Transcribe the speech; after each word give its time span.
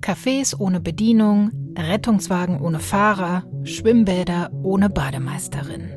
Cafés 0.00 0.58
ohne 0.58 0.80
Bedienung, 0.80 1.50
Rettungswagen 1.76 2.60
ohne 2.60 2.80
Fahrer, 2.80 3.44
Schwimmbäder 3.64 4.50
ohne 4.62 4.88
Bademeisterin. 4.88 5.90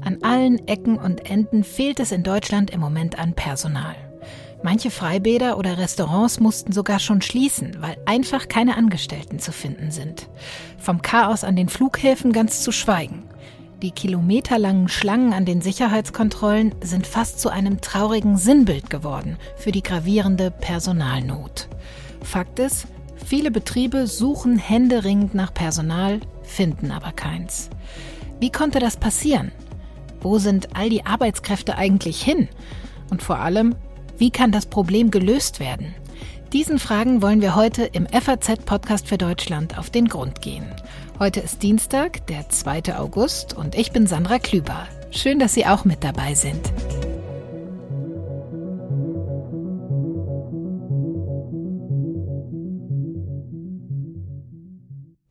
An 0.00 0.18
allen 0.22 0.66
Ecken 0.66 0.96
und 0.98 1.28
Enden 1.28 1.62
fehlt 1.62 2.00
es 2.00 2.12
in 2.12 2.22
Deutschland 2.22 2.70
im 2.70 2.80
Moment 2.80 3.18
an 3.18 3.34
Personal. 3.34 3.94
Manche 4.62 4.90
Freibäder 4.90 5.58
oder 5.58 5.76
Restaurants 5.76 6.40
mussten 6.40 6.72
sogar 6.72 6.98
schon 6.98 7.20
schließen, 7.20 7.76
weil 7.80 7.96
einfach 8.06 8.48
keine 8.48 8.76
Angestellten 8.76 9.38
zu 9.38 9.52
finden 9.52 9.90
sind. 9.90 10.30
Vom 10.78 11.02
Chaos 11.02 11.44
an 11.44 11.56
den 11.56 11.68
Flughäfen 11.68 12.32
ganz 12.32 12.62
zu 12.62 12.72
schweigen. 12.72 13.24
Die 13.82 13.90
kilometerlangen 13.90 14.88
Schlangen 14.88 15.32
an 15.32 15.44
den 15.44 15.60
Sicherheitskontrollen 15.60 16.74
sind 16.82 17.06
fast 17.06 17.40
zu 17.40 17.50
einem 17.50 17.80
traurigen 17.80 18.36
Sinnbild 18.36 18.88
geworden 18.90 19.36
für 19.56 19.72
die 19.72 19.82
gravierende 19.82 20.50
Personalnot. 20.50 21.68
Fakt 22.22 22.58
ist, 22.58 22.86
Viele 23.24 23.50
Betriebe 23.50 24.06
suchen 24.06 24.58
händeringend 24.58 25.34
nach 25.34 25.54
Personal, 25.54 26.20
finden 26.42 26.90
aber 26.90 27.12
keins. 27.12 27.70
Wie 28.40 28.50
konnte 28.50 28.78
das 28.78 28.96
passieren? 28.96 29.52
Wo 30.20 30.38
sind 30.38 30.76
all 30.76 30.90
die 30.90 31.06
Arbeitskräfte 31.06 31.76
eigentlich 31.76 32.20
hin? 32.20 32.48
Und 33.10 33.22
vor 33.22 33.38
allem, 33.38 33.74
wie 34.18 34.30
kann 34.30 34.52
das 34.52 34.66
Problem 34.66 35.10
gelöst 35.10 35.60
werden? 35.60 35.94
Diesen 36.52 36.78
Fragen 36.78 37.22
wollen 37.22 37.40
wir 37.40 37.54
heute 37.54 37.84
im 37.84 38.06
FAZ-Podcast 38.06 39.08
für 39.08 39.18
Deutschland 39.18 39.78
auf 39.78 39.88
den 39.88 40.08
Grund 40.08 40.42
gehen. 40.42 40.66
Heute 41.18 41.40
ist 41.40 41.62
Dienstag, 41.62 42.26
der 42.26 42.48
2. 42.48 42.96
August 42.96 43.54
und 43.54 43.74
ich 43.74 43.92
bin 43.92 44.06
Sandra 44.06 44.38
Klüber. 44.38 44.88
Schön, 45.10 45.38
dass 45.38 45.54
Sie 45.54 45.66
auch 45.66 45.84
mit 45.84 46.02
dabei 46.02 46.34
sind. 46.34 46.72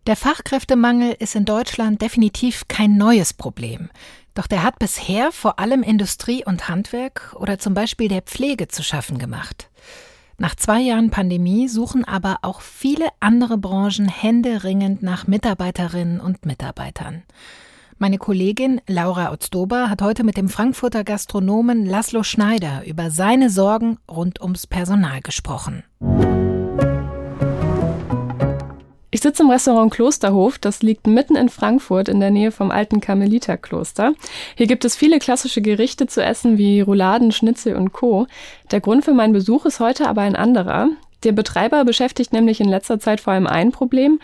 Der 0.08 0.16
Fachkräftemangel 0.16 1.16
ist 1.20 1.36
in 1.36 1.46
Deutschland 1.46 2.02
definitiv 2.02 2.68
kein 2.68 2.98
neues 2.98 3.34
Problem. 3.34 3.90
Doch 4.34 4.48
der 4.48 4.64
hat 4.64 4.80
bisher 4.80 5.32
vor 5.32 5.60
allem 5.60 5.84
Industrie 5.84 6.46
und 6.46 6.70
Handwerk 6.70 7.36
oder 7.38 7.60
zum 7.60 7.74
Beispiel 7.74 8.08
der 8.08 8.22
Pflege 8.22 8.68
zu 8.68 8.84
schaffen 8.84 9.18
gemacht. 9.18 9.71
Nach 10.42 10.56
zwei 10.56 10.80
Jahren 10.82 11.12
Pandemie 11.12 11.68
suchen 11.68 12.04
aber 12.04 12.40
auch 12.42 12.62
viele 12.62 13.10
andere 13.20 13.60
Branchen 13.60 14.08
händeringend 14.08 15.04
nach 15.04 15.28
Mitarbeiterinnen 15.28 16.20
und 16.20 16.48
Mitarbeitern. 16.48 17.22
Meine 18.00 18.18
Kollegin 18.18 18.82
Laura 18.88 19.32
Otzdober 19.32 19.88
hat 19.88 20.02
heute 20.02 20.24
mit 20.24 20.38
dem 20.38 20.50
Frankfurter 20.50 21.04
Gastronomen 21.04 21.86
Laszlo 21.86 22.24
Schneider 22.24 22.82
über 22.88 23.12
seine 23.12 23.52
Sorgen 23.52 24.00
rund 24.10 24.42
ums 24.42 24.66
Personal 24.66 25.22
gesprochen. 25.22 25.84
Ich 29.14 29.20
sitze 29.20 29.44
im 29.44 29.50
Restaurant 29.50 29.92
Klosterhof, 29.92 30.58
das 30.58 30.82
liegt 30.82 31.06
mitten 31.06 31.36
in 31.36 31.50
Frankfurt 31.50 32.08
in 32.08 32.22
der 32.22 32.32
Nähe 32.32 32.50
vom 32.50 32.72
alten 32.72 33.02
Karmeliterkloster. 33.02 34.14
Hier 34.56 34.68
gibt 34.68 34.86
es 34.86 34.96
viele 34.96 35.20
klassische 35.20 35.62
Gerichte 35.62 36.08
zu 36.08 36.24
essen 36.24 36.58
wie 36.58 36.80
Rouladen, 36.80 37.34
Schnitzel 37.34 37.76
und 37.76 37.92
Co. 37.92 38.28
Der 38.72 38.80
Grund 38.80 39.04
für 39.04 39.14
meinen 39.14 39.34
Besuch 39.34 39.66
ist 39.66 39.82
heute 39.82 40.08
aber 40.08 40.22
ein 40.22 40.38
anderer. 40.38 40.88
Der 41.24 41.34
Betreiber 41.34 41.84
beschäftigt 41.84 42.32
nämlich 42.32 42.62
in 42.62 42.70
letzter 42.70 43.02
Zeit 43.02 43.20
vor 43.20 43.34
allem 43.34 43.48
ein 43.48 43.74
Problem. 43.74 44.22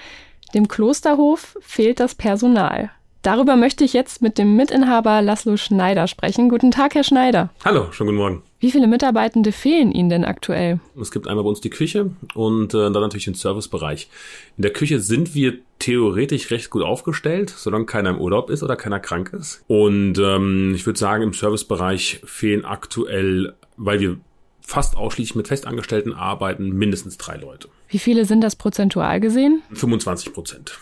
Dem 0.53 0.69
Klosterhof 0.69 1.57
fehlt 1.59 1.99
das 1.99 2.15
Personal. 2.15 2.89
Darüber 3.23 3.57
möchte 3.57 3.83
ich 3.83 3.91
jetzt 3.91 4.21
mit 4.21 4.37
dem 4.37 4.55
Mitinhaber 4.55 5.21
Laszlo 5.21 5.57
Schneider 5.57 6.07
sprechen. 6.07 6.47
Guten 6.47 6.71
Tag, 6.71 6.95
Herr 6.95 7.03
Schneider. 7.03 7.49
Hallo, 7.65 7.91
schönen 7.91 8.11
guten 8.11 8.21
Morgen. 8.21 8.43
Wie 8.59 8.71
viele 8.71 8.87
Mitarbeitende 8.87 9.51
fehlen 9.51 9.91
Ihnen 9.91 10.09
denn 10.09 10.25
aktuell? 10.25 10.79
Es 10.99 11.11
gibt 11.11 11.27
einmal 11.27 11.43
bei 11.43 11.49
uns 11.49 11.61
die 11.61 11.69
Küche 11.69 12.09
und 12.33 12.73
äh, 12.73 12.77
dann 12.91 12.93
natürlich 12.93 13.25
den 13.25 13.35
Servicebereich. 13.35 14.09
In 14.57 14.63
der 14.63 14.73
Küche 14.73 14.99
sind 14.99 15.35
wir 15.35 15.59
theoretisch 15.77 16.49
recht 16.49 16.71
gut 16.71 16.81
aufgestellt, 16.81 17.53
solange 17.55 17.85
keiner 17.85 18.09
im 18.09 18.19
Urlaub 18.19 18.49
ist 18.49 18.63
oder 18.63 18.75
keiner 18.75 18.99
krank 18.99 19.31
ist. 19.31 19.63
Und 19.67 20.17
ähm, 20.17 20.73
ich 20.73 20.87
würde 20.87 20.97
sagen, 20.97 21.21
im 21.21 21.33
Servicebereich 21.33 22.21
fehlen 22.25 22.65
aktuell, 22.65 23.53
weil 23.75 23.99
wir 23.99 24.17
fast 24.61 24.97
ausschließlich 24.97 25.35
mit 25.35 25.47
Festangestellten 25.47 26.13
arbeiten, 26.13 26.71
mindestens 26.71 27.17
drei 27.17 27.37
Leute. 27.37 27.69
Wie 27.89 27.99
viele 27.99 28.25
sind 28.25 28.41
das 28.41 28.55
prozentual 28.55 29.19
gesehen? 29.19 29.61
25 29.73 30.33
Prozent. 30.33 30.79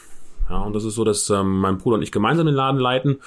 Ja, 0.50 0.60
und 0.60 0.74
das 0.74 0.86
ist 0.86 0.96
so, 0.96 1.04
dass 1.04 1.30
ähm, 1.30 1.60
mein 1.60 1.78
Bruder 1.78 1.98
und 1.98 2.04
ich 2.04 2.12
gemeinsam 2.12 2.46
den 2.46 2.56
Laden 2.56 2.80
leiten 2.80 3.18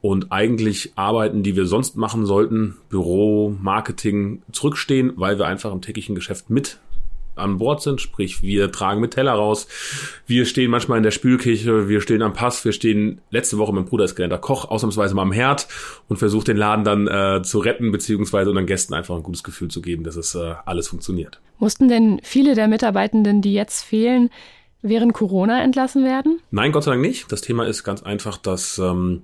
und 0.00 0.30
eigentlich 0.30 0.92
Arbeiten, 0.96 1.42
die 1.42 1.56
wir 1.56 1.66
sonst 1.66 1.96
machen 1.96 2.26
sollten, 2.26 2.76
Büro, 2.88 3.54
Marketing, 3.60 4.42
zurückstehen, 4.52 5.12
weil 5.16 5.38
wir 5.38 5.46
einfach 5.46 5.72
im 5.72 5.80
täglichen 5.80 6.14
Geschäft 6.14 6.50
mit 6.50 6.78
an 7.38 7.58
Bord 7.58 7.82
sind, 7.82 8.00
sprich 8.00 8.42
wir 8.42 8.70
tragen 8.72 9.00
mit 9.00 9.12
Teller 9.14 9.32
raus, 9.32 9.68
wir 10.26 10.44
stehen 10.44 10.70
manchmal 10.70 10.98
in 10.98 11.04
der 11.04 11.10
Spülküche, 11.10 11.88
wir 11.88 12.00
stehen 12.00 12.22
am 12.22 12.32
Pass, 12.32 12.64
wir 12.64 12.72
stehen 12.72 13.20
letzte 13.30 13.58
Woche, 13.58 13.72
mein 13.72 13.84
Bruder 13.84 14.04
ist 14.04 14.16
gelernter 14.16 14.38
Koch, 14.38 14.68
ausnahmsweise 14.68 15.14
mal 15.14 15.22
am 15.22 15.32
Herd 15.32 15.68
und 16.08 16.18
versucht 16.18 16.48
den 16.48 16.56
Laden 16.56 16.84
dann 16.84 17.06
äh, 17.06 17.42
zu 17.42 17.60
retten, 17.60 17.92
beziehungsweise 17.92 18.50
unseren 18.50 18.66
Gästen 18.66 18.94
einfach 18.94 19.16
ein 19.16 19.22
gutes 19.22 19.44
Gefühl 19.44 19.68
zu 19.68 19.80
geben, 19.80 20.04
dass 20.04 20.16
es 20.16 20.34
äh, 20.34 20.54
alles 20.66 20.88
funktioniert. 20.88 21.40
Mussten 21.58 21.88
denn 21.88 22.20
viele 22.22 22.54
der 22.54 22.68
Mitarbeitenden, 22.68 23.40
die 23.42 23.54
jetzt 23.54 23.84
fehlen, 23.84 24.30
während 24.82 25.12
Corona 25.12 25.62
entlassen 25.62 26.04
werden? 26.04 26.40
Nein, 26.50 26.72
Gott 26.72 26.84
sei 26.84 26.92
Dank 26.92 27.02
nicht. 27.02 27.30
Das 27.32 27.40
Thema 27.40 27.66
ist 27.66 27.82
ganz 27.82 28.02
einfach, 28.02 28.36
dass 28.36 28.78
ähm, 28.78 29.22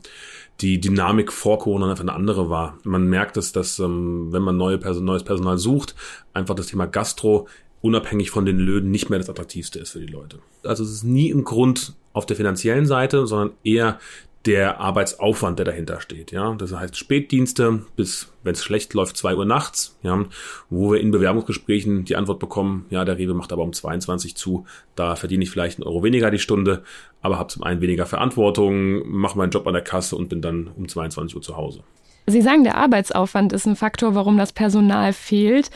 die 0.61 0.81
Dynamik 0.81 1.33
vor 1.33 1.59
Corona 1.59 1.91
einfach 1.91 2.03
eine 2.03 2.13
andere 2.13 2.49
war. 2.49 2.79
Man 2.85 3.09
merkt 3.09 3.37
es, 3.37 3.53
dass 3.53 3.79
ähm, 3.79 4.33
wenn 4.33 4.43
man 4.43 4.57
neue 4.57 4.79
Person, 4.79 5.05
neues 5.05 5.25
Personal 5.25 5.59
sucht, 5.59 5.95
einfach 6.33 6.55
das 6.55 6.69
Thema 6.69 6.87
Gastro 6.87 7.49
unabhängig 7.81 8.31
von 8.31 8.47
den 8.47 8.59
Löhnen 8.59 8.91
nicht 8.91 9.11
mehr 9.11 9.19
das 9.19 9.29
attraktivste 9.29 9.79
ist 9.79 9.91
für 9.91 10.01
die 10.01 10.07
Leute. 10.07 10.39
Also 10.63 10.85
es 10.85 10.91
ist 10.91 11.05
nie 11.05 11.31
ein 11.31 11.45
Grund 11.45 11.95
auf 12.13 12.25
der 12.25 12.37
finanziellen 12.37 12.87
Seite, 12.87 13.27
sondern 13.27 13.51
eher 13.63 13.99
der 14.47 14.81
Arbeitsaufwand, 14.81 15.59
der 15.59 15.67
dahinter 15.67 16.01
steht. 16.01 16.31
Ja, 16.33 16.55
das 16.55 16.73
heißt 16.73 16.97
Spätdienste 16.97 17.83
bis, 17.97 18.33
wenn 18.43 18.53
es 18.53 18.63
schlecht 18.63 18.93
läuft, 18.95 19.17
zwei 19.17 19.35
Uhr 19.35 19.45
nachts. 19.45 19.97
Ja, 20.03 20.25
wo 20.71 20.93
wir 20.93 21.01
in 21.01 21.11
Bewerbungsgesprächen 21.11 22.05
die 22.05 22.17
Antwort 22.17 22.39
bekommen: 22.39 22.87
Ja, 22.91 23.05
der 23.05 23.19
Rewe 23.19 23.35
macht 23.35 23.53
aber 23.53 23.63
um 23.63 23.73
22 23.73 24.37
zu. 24.37 24.67
Da 24.97 25.17
verdiene 25.17 25.45
ich 25.45 25.51
vielleicht 25.51 25.79
einen 25.79 25.87
Euro 25.87 26.03
weniger 26.03 26.31
die 26.31 26.39
Stunde, 26.39 26.83
aber 27.23 27.39
habe 27.39 27.49
zum 27.49 27.63
einen 27.63 27.81
weniger 27.81 28.07
Verantwortung, 28.07 29.09
mache 29.09 29.39
meinen 29.39 29.51
Job 29.51 29.67
an 29.67 29.75
der 29.75 29.83
Kasse 29.83 30.17
und 30.17 30.29
bin 30.29 30.43
dann 30.43 30.69
um 30.77 30.89
22 30.89 31.37
Uhr 31.37 31.43
zu 31.43 31.57
Hause. 31.57 31.83
Sie 32.27 32.43
sagen, 32.43 32.65
der 32.65 32.77
Arbeitsaufwand 32.77 33.53
ist 33.53 33.67
ein 33.67 33.77
Faktor, 33.77 34.15
warum 34.15 34.39
das 34.39 34.53
Personal 34.53 35.13
fehlt. 35.13 35.71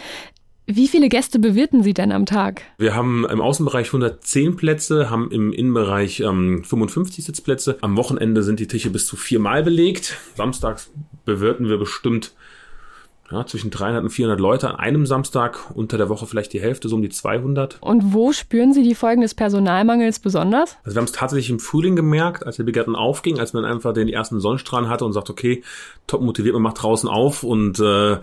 Wie 0.70 0.86
viele 0.86 1.08
Gäste 1.08 1.38
bewirten 1.38 1.82
Sie 1.82 1.94
denn 1.94 2.12
am 2.12 2.26
Tag? 2.26 2.60
Wir 2.76 2.94
haben 2.94 3.24
im 3.24 3.40
Außenbereich 3.40 3.86
110 3.86 4.56
Plätze, 4.56 5.08
haben 5.08 5.30
im 5.30 5.50
Innenbereich 5.50 6.20
ähm, 6.20 6.62
55 6.62 7.24
Sitzplätze. 7.24 7.78
Am 7.80 7.96
Wochenende 7.96 8.42
sind 8.42 8.60
die 8.60 8.66
Tische 8.66 8.90
bis 8.90 9.06
zu 9.06 9.16
viermal 9.16 9.62
belegt. 9.62 10.18
Samstags 10.34 10.90
bewirten 11.24 11.70
wir 11.70 11.78
bestimmt 11.78 12.34
ja, 13.30 13.46
zwischen 13.46 13.70
300 13.70 14.04
und 14.04 14.10
400 14.10 14.38
Leute 14.38 14.68
an 14.68 14.76
einem 14.76 15.06
Samstag, 15.06 15.70
unter 15.74 15.96
der 15.96 16.10
Woche 16.10 16.26
vielleicht 16.26 16.52
die 16.52 16.60
Hälfte, 16.60 16.90
so 16.90 16.96
um 16.96 17.02
die 17.02 17.08
200. 17.08 17.78
Und 17.80 18.12
wo 18.12 18.32
spüren 18.32 18.74
Sie 18.74 18.82
die 18.82 18.94
Folgen 18.94 19.22
des 19.22 19.34
Personalmangels 19.34 20.18
besonders? 20.18 20.76
Also 20.84 20.96
wir 20.96 21.00
haben 21.00 21.06
es 21.06 21.12
tatsächlich 21.12 21.48
im 21.48 21.60
Frühling 21.60 21.96
gemerkt, 21.96 22.44
als 22.44 22.56
der 22.56 22.64
Biergarten 22.64 22.94
aufging, 22.94 23.38
als 23.38 23.54
man 23.54 23.64
einfach 23.64 23.94
den 23.94 24.08
ersten 24.08 24.38
Sonnenstrahlen 24.40 24.90
hatte 24.90 25.06
und 25.06 25.14
sagt, 25.14 25.30
okay, 25.30 25.62
top 26.06 26.20
motiviert, 26.20 26.54
man 26.54 26.62
macht 26.62 26.82
draußen 26.82 27.08
auf 27.08 27.42
und 27.42 27.80
äh, 27.80 28.18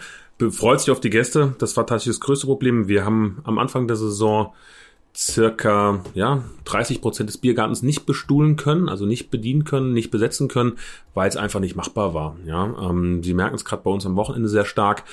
freut 0.51 0.79
sich 0.79 0.91
auf 0.91 0.99
die 0.99 1.09
Gäste. 1.09 1.55
Das 1.59 1.75
war 1.77 1.85
tatsächlich 1.85 2.17
das 2.17 2.25
größte 2.25 2.47
Problem. 2.47 2.87
Wir 2.87 3.05
haben 3.05 3.41
am 3.43 3.57
Anfang 3.57 3.87
der 3.87 3.97
Saison 3.97 4.53
circa 5.15 6.01
ja, 6.13 6.43
30 6.65 7.01
Prozent 7.01 7.29
des 7.29 7.37
Biergartens 7.37 7.81
nicht 7.81 8.05
bestuhlen 8.05 8.57
können, 8.57 8.89
also 8.89 9.05
nicht 9.05 9.31
bedienen 9.31 9.63
können, 9.63 9.93
nicht 9.93 10.11
besetzen 10.11 10.49
können, 10.49 10.73
weil 11.13 11.29
es 11.29 11.37
einfach 11.37 11.61
nicht 11.61 11.75
machbar 11.75 12.13
war. 12.13 12.35
Ja, 12.45 12.75
ähm, 12.81 13.23
Sie 13.23 13.33
merken 13.33 13.55
es 13.55 13.63
gerade 13.63 13.83
bei 13.83 13.91
uns 13.91 14.05
am 14.05 14.17
Wochenende 14.17 14.49
sehr 14.49 14.65
stark, 14.65 15.05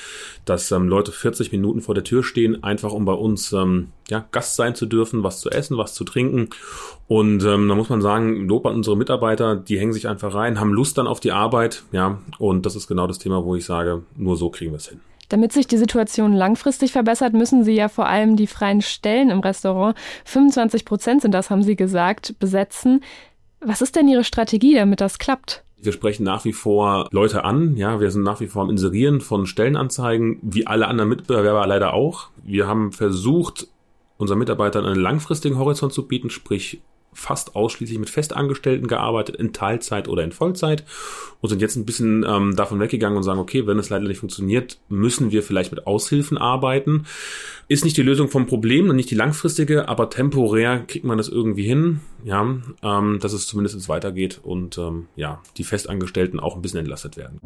dass 0.45 0.73
ähm, 0.73 0.89
Leute 0.89 1.13
40 1.13 1.53
Minuten 1.53 1.83
vor 1.83 1.95
der 1.95 2.03
Tür 2.03 2.25
stehen, 2.25 2.65
einfach 2.65 2.93
um 2.93 3.05
bei 3.05 3.13
uns 3.13 3.53
ähm, 3.53 3.89
ja, 4.09 4.25
Gast 4.33 4.57
sein 4.57 4.75
zu 4.75 4.87
dürfen, 4.87 5.23
was 5.23 5.41
zu 5.41 5.51
essen, 5.51 5.79
was 5.79 5.95
zu 5.95 6.03
trinken. 6.03 6.51
Und 7.07 7.45
ähm, 7.45 7.69
da 7.69 7.75
muss 7.77 7.89
man 7.89 8.03
sagen, 8.03 8.49
Lob 8.49 8.67
an 8.67 8.75
unsere 8.75 8.97
Mitarbeiter, 8.97 9.55
die 9.55 9.79
hängen 9.79 9.93
sich 9.93 10.09
einfach 10.09 10.35
rein, 10.35 10.59
haben 10.59 10.73
Lust 10.73 10.99
dann 10.99 11.07
auf 11.07 11.21
die 11.21 11.33
Arbeit, 11.33 11.85
ja, 11.93 12.19
und 12.39 12.67
das 12.67 12.75
ist 12.75 12.89
genau 12.89 13.07
das 13.07 13.19
Thema, 13.21 13.45
wo 13.45 13.55
ich 13.55 13.65
sage, 13.65 14.03
nur 14.17 14.37
so 14.37 14.51
kriegen 14.51 14.73
wir 14.73 14.79
es 14.79 14.89
hin. 14.89 15.01
Damit 15.33 15.51
sich 15.51 15.67
die 15.67 15.79
Situation 15.79 16.35
langfristig 16.35 16.93
verbessert, 16.93 17.33
müssen 17.33 17.65
Sie 17.65 17.73
ja 17.73 17.89
vor 17.89 18.07
allem 18.07 18.37
die 18.37 18.47
freien 18.47 18.83
Stellen 18.83 19.31
im 19.31 19.41
Restaurant, 19.41 19.97
25 20.27 20.85
Prozent 20.85 21.23
sind 21.23 21.33
das, 21.33 21.49
haben 21.49 21.63
Sie 21.63 21.75
gesagt, 21.75 22.39
besetzen. 22.39 23.03
Was 23.61 23.81
ist 23.81 23.97
denn 23.97 24.09
Ihre 24.09 24.25
Strategie, 24.25 24.75
damit 24.75 25.01
das 25.01 25.19
klappt? 25.19 25.65
Wir 25.81 25.93
sprechen 25.93 26.25
nach 26.25 26.45
wie 26.45 26.53
vor 26.53 27.09
Leute 27.13 27.47
an. 27.47 27.79
Ja, 27.79 27.99
wir 27.99 28.11
sind 28.11 28.25
nach 28.25 28.41
wie 28.41 28.47
vor 28.47 28.65
am 28.65 28.69
Inserieren 28.69 29.23
von 29.23 29.47
Stellenanzeigen, 29.47 30.39
wie 30.43 30.67
alle 30.67 30.87
anderen 30.87 31.09
Mitbewerber 31.09 31.67
leider 31.67 31.95
auch. 31.95 32.29
Wir 32.45 32.67
haben 32.67 32.93
versucht, 32.93 33.69
unseren 34.19 34.39
Mitarbeitern 34.39 34.85
einen 34.85 35.01
langfristigen 35.01 35.57
Horizont 35.59 35.95
zu 35.95 36.07
bieten, 36.07 36.29
sprich 36.29 36.83
fast 37.13 37.57
ausschließlich 37.57 37.99
mit 37.99 38.11
Festangestellten 38.11 38.87
gearbeitet, 38.87 39.37
in 39.37 39.53
Teilzeit 39.53 40.09
oder 40.09 40.25
in 40.25 40.33
Vollzeit 40.33 40.85
und 41.41 41.49
sind 41.49 41.61
jetzt 41.61 41.77
ein 41.77 41.85
bisschen 41.85 42.25
ähm, 42.29 42.57
davon 42.57 42.81
weggegangen 42.81 43.17
und 43.17 43.23
sagen, 43.23 43.41
okay, 43.41 43.67
wenn 43.67 43.79
es 43.79 43.91
leider 43.91 44.07
nicht 44.07 44.19
funktioniert, 44.19 44.79
müssen 44.89 45.33
wir 45.33 45.43
vielleicht 45.43 45.73
mit 45.73 45.87
Aushilfen 45.87 46.39
arbeiten. 46.39 47.07
Ist 47.69 47.85
nicht 47.85 47.97
die 47.97 48.03
Lösung 48.03 48.29
vom 48.29 48.47
Problem 48.47 48.91
und 48.91 48.97
nicht 48.97 49.11
die 49.11 49.15
langfristige, 49.15 49.89
aber 49.89 50.11
temporär 50.11 50.81
kriegt 50.81 51.05
man 51.05 51.19
das 51.19 51.29
irgendwie 51.29 51.65
hin, 51.65 52.01
ja, 52.25 52.57
ähm, 52.83 53.19
dass 53.21 53.33
es 53.33 53.47
zumindest 53.47 53.89
weitergeht 53.89 54.41
und 54.43 54.79
ähm, 54.79 55.07
ja, 55.17 55.43
die 55.57 55.65
Festangestellten 55.65 56.41
auch 56.41 56.57
ein 56.57 56.63
bisschen 56.63 56.81
entlastet 56.81 57.17
werden. 57.17 57.41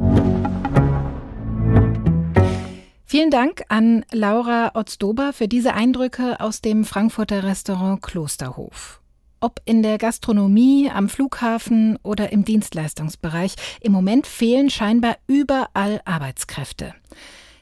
Vielen 3.09 3.31
Dank 3.31 3.63
an 3.69 4.05
Laura 4.13 4.73
Otzdober 4.75 5.33
für 5.33 5.47
diese 5.47 5.75
Eindrücke 5.75 6.41
aus 6.41 6.61
dem 6.61 6.85
Frankfurter 6.85 7.45
Restaurant 7.45 8.03
Klosterhof. 8.03 9.01
Ob 9.41 9.61
in 9.65 9.83
der 9.83 9.99
Gastronomie, 9.99 10.91
am 10.91 11.09
Flughafen 11.09 11.99
oder 12.03 12.33
im 12.33 12.45
Dienstleistungsbereich, 12.45 13.55
im 13.81 13.93
Moment 13.93 14.27
fehlen 14.27 14.71
scheinbar 14.71 15.17
überall 15.27 16.01
Arbeitskräfte. 16.05 16.95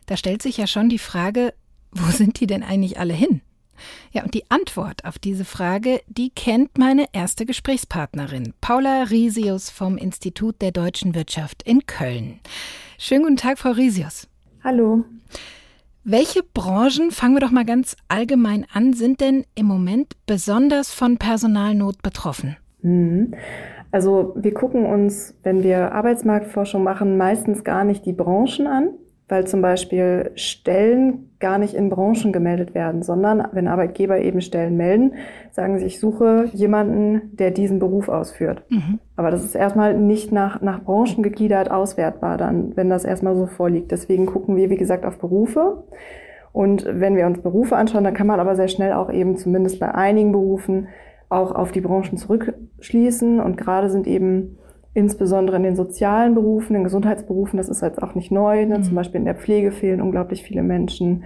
Da 0.06 0.16
stellt 0.16 0.42
sich 0.42 0.56
ja 0.56 0.66
schon 0.66 0.88
die 0.88 0.98
Frage, 0.98 1.54
wo 1.90 2.06
sind 2.10 2.40
die 2.40 2.46
denn 2.46 2.62
eigentlich 2.62 2.98
alle 2.98 3.14
hin? 3.14 3.40
Ja, 4.12 4.22
und 4.22 4.34
die 4.34 4.48
Antwort 4.50 5.04
auf 5.04 5.18
diese 5.18 5.44
Frage, 5.44 6.00
die 6.06 6.30
kennt 6.30 6.78
meine 6.78 7.06
erste 7.12 7.44
Gesprächspartnerin, 7.44 8.54
Paula 8.60 9.02
Risius 9.04 9.70
vom 9.70 9.96
Institut 9.98 10.62
der 10.62 10.70
deutschen 10.70 11.14
Wirtschaft 11.14 11.62
in 11.64 11.84
Köln. 11.86 12.40
Schönen 12.98 13.22
guten 13.24 13.36
Tag, 13.36 13.58
Frau 13.58 13.72
Risius. 13.72 14.28
Hallo. 14.62 15.04
Welche 16.06 16.42
Branchen, 16.42 17.10
fangen 17.10 17.34
wir 17.34 17.40
doch 17.40 17.50
mal 17.50 17.64
ganz 17.64 17.96
allgemein 18.08 18.66
an, 18.70 18.92
sind 18.92 19.22
denn 19.22 19.46
im 19.54 19.64
Moment 19.64 20.12
besonders 20.26 20.92
von 20.92 21.16
Personalnot 21.16 22.02
betroffen? 22.02 22.58
Mhm. 22.82 23.32
Also 23.90 24.34
wir 24.36 24.52
gucken 24.52 24.84
uns, 24.84 25.34
wenn 25.44 25.62
wir 25.62 25.92
Arbeitsmarktforschung 25.92 26.82
machen, 26.82 27.16
meistens 27.16 27.64
gar 27.64 27.84
nicht 27.84 28.04
die 28.04 28.12
Branchen 28.12 28.66
an, 28.66 28.90
weil 29.28 29.46
zum 29.46 29.62
Beispiel 29.62 30.32
Stellen 30.34 31.30
gar 31.40 31.58
nicht 31.58 31.74
in 31.74 31.88
Branchen 31.88 32.32
gemeldet 32.32 32.74
werden, 32.74 33.02
sondern 33.02 33.48
wenn 33.52 33.68
Arbeitgeber 33.68 34.18
eben 34.18 34.40
Stellen 34.40 34.76
melden, 34.76 35.14
sagen 35.50 35.78
sie, 35.78 35.86
ich 35.86 35.98
suche 35.98 36.46
jemanden, 36.52 37.34
der 37.36 37.50
diesen 37.50 37.78
Beruf 37.78 38.08
ausführt. 38.08 38.64
Mhm. 38.68 38.98
Aber 39.16 39.30
das 39.30 39.44
ist 39.44 39.54
erstmal 39.54 39.98
nicht 39.98 40.30
nach, 40.30 40.60
nach 40.60 40.82
Branchen 40.82 41.22
gegliedert 41.22 41.70
auswertbar 41.70 42.36
dann, 42.36 42.76
wenn 42.76 42.90
das 42.90 43.04
erstmal 43.04 43.34
so 43.34 43.46
vorliegt. 43.46 43.92
Deswegen 43.92 44.26
gucken 44.26 44.56
wir, 44.56 44.68
wie 44.68 44.76
gesagt, 44.76 45.06
auf 45.06 45.18
Berufe. 45.18 45.84
Und 46.52 46.86
wenn 46.88 47.16
wir 47.16 47.26
uns 47.26 47.40
Berufe 47.40 47.76
anschauen, 47.76 48.04
dann 48.04 48.14
kann 48.14 48.26
man 48.26 48.40
aber 48.40 48.56
sehr 48.56 48.68
schnell 48.68 48.92
auch 48.92 49.10
eben 49.10 49.36
zumindest 49.36 49.80
bei 49.80 49.92
einigen 49.94 50.32
Berufen 50.32 50.88
auch 51.30 51.52
auf 51.52 51.72
die 51.72 51.80
Branchen 51.80 52.18
zurückschließen. 52.18 53.40
Und 53.40 53.56
gerade 53.56 53.88
sind 53.88 54.06
eben 54.06 54.58
insbesondere 54.94 55.56
in 55.56 55.64
den 55.64 55.76
sozialen 55.76 56.34
Berufen, 56.34 56.76
in 56.76 56.84
Gesundheitsberufen, 56.84 57.56
das 57.56 57.68
ist 57.68 57.82
jetzt 57.82 58.02
auch 58.02 58.14
nicht 58.14 58.30
neu, 58.30 58.64
ne? 58.64 58.78
Mhm. 58.78 58.82
zum 58.84 58.94
Beispiel 58.94 59.18
in 59.18 59.26
der 59.26 59.34
Pflege 59.34 59.72
fehlen 59.72 60.00
unglaublich 60.00 60.42
viele 60.42 60.62
Menschen. 60.62 61.24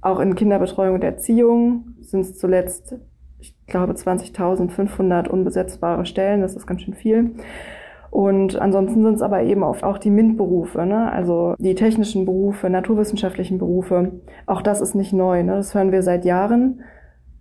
Auch 0.00 0.20
in 0.20 0.36
Kinderbetreuung 0.36 0.94
und 0.94 1.04
Erziehung 1.04 1.94
sind 2.00 2.20
es 2.20 2.38
zuletzt, 2.38 2.96
ich 3.40 3.54
glaube, 3.66 3.92
20.500 3.92 5.28
unbesetzbare 5.28 6.06
Stellen, 6.06 6.40
das 6.40 6.54
ist 6.54 6.66
ganz 6.66 6.82
schön 6.82 6.94
viel. 6.94 7.32
Und 8.10 8.58
ansonsten 8.58 9.02
sind 9.02 9.14
es 9.14 9.22
aber 9.22 9.42
eben 9.42 9.62
oft 9.62 9.84
auch 9.84 9.98
die 9.98 10.10
MINT-Berufe, 10.10 10.86
ne? 10.86 11.12
also 11.12 11.54
die 11.58 11.74
technischen 11.74 12.24
Berufe, 12.24 12.70
naturwissenschaftlichen 12.70 13.58
Berufe. 13.58 14.12
Auch 14.46 14.62
das 14.62 14.80
ist 14.80 14.94
nicht 14.94 15.12
neu, 15.12 15.42
ne? 15.42 15.56
das 15.56 15.74
hören 15.74 15.92
wir 15.92 16.02
seit 16.02 16.24
Jahren. 16.24 16.80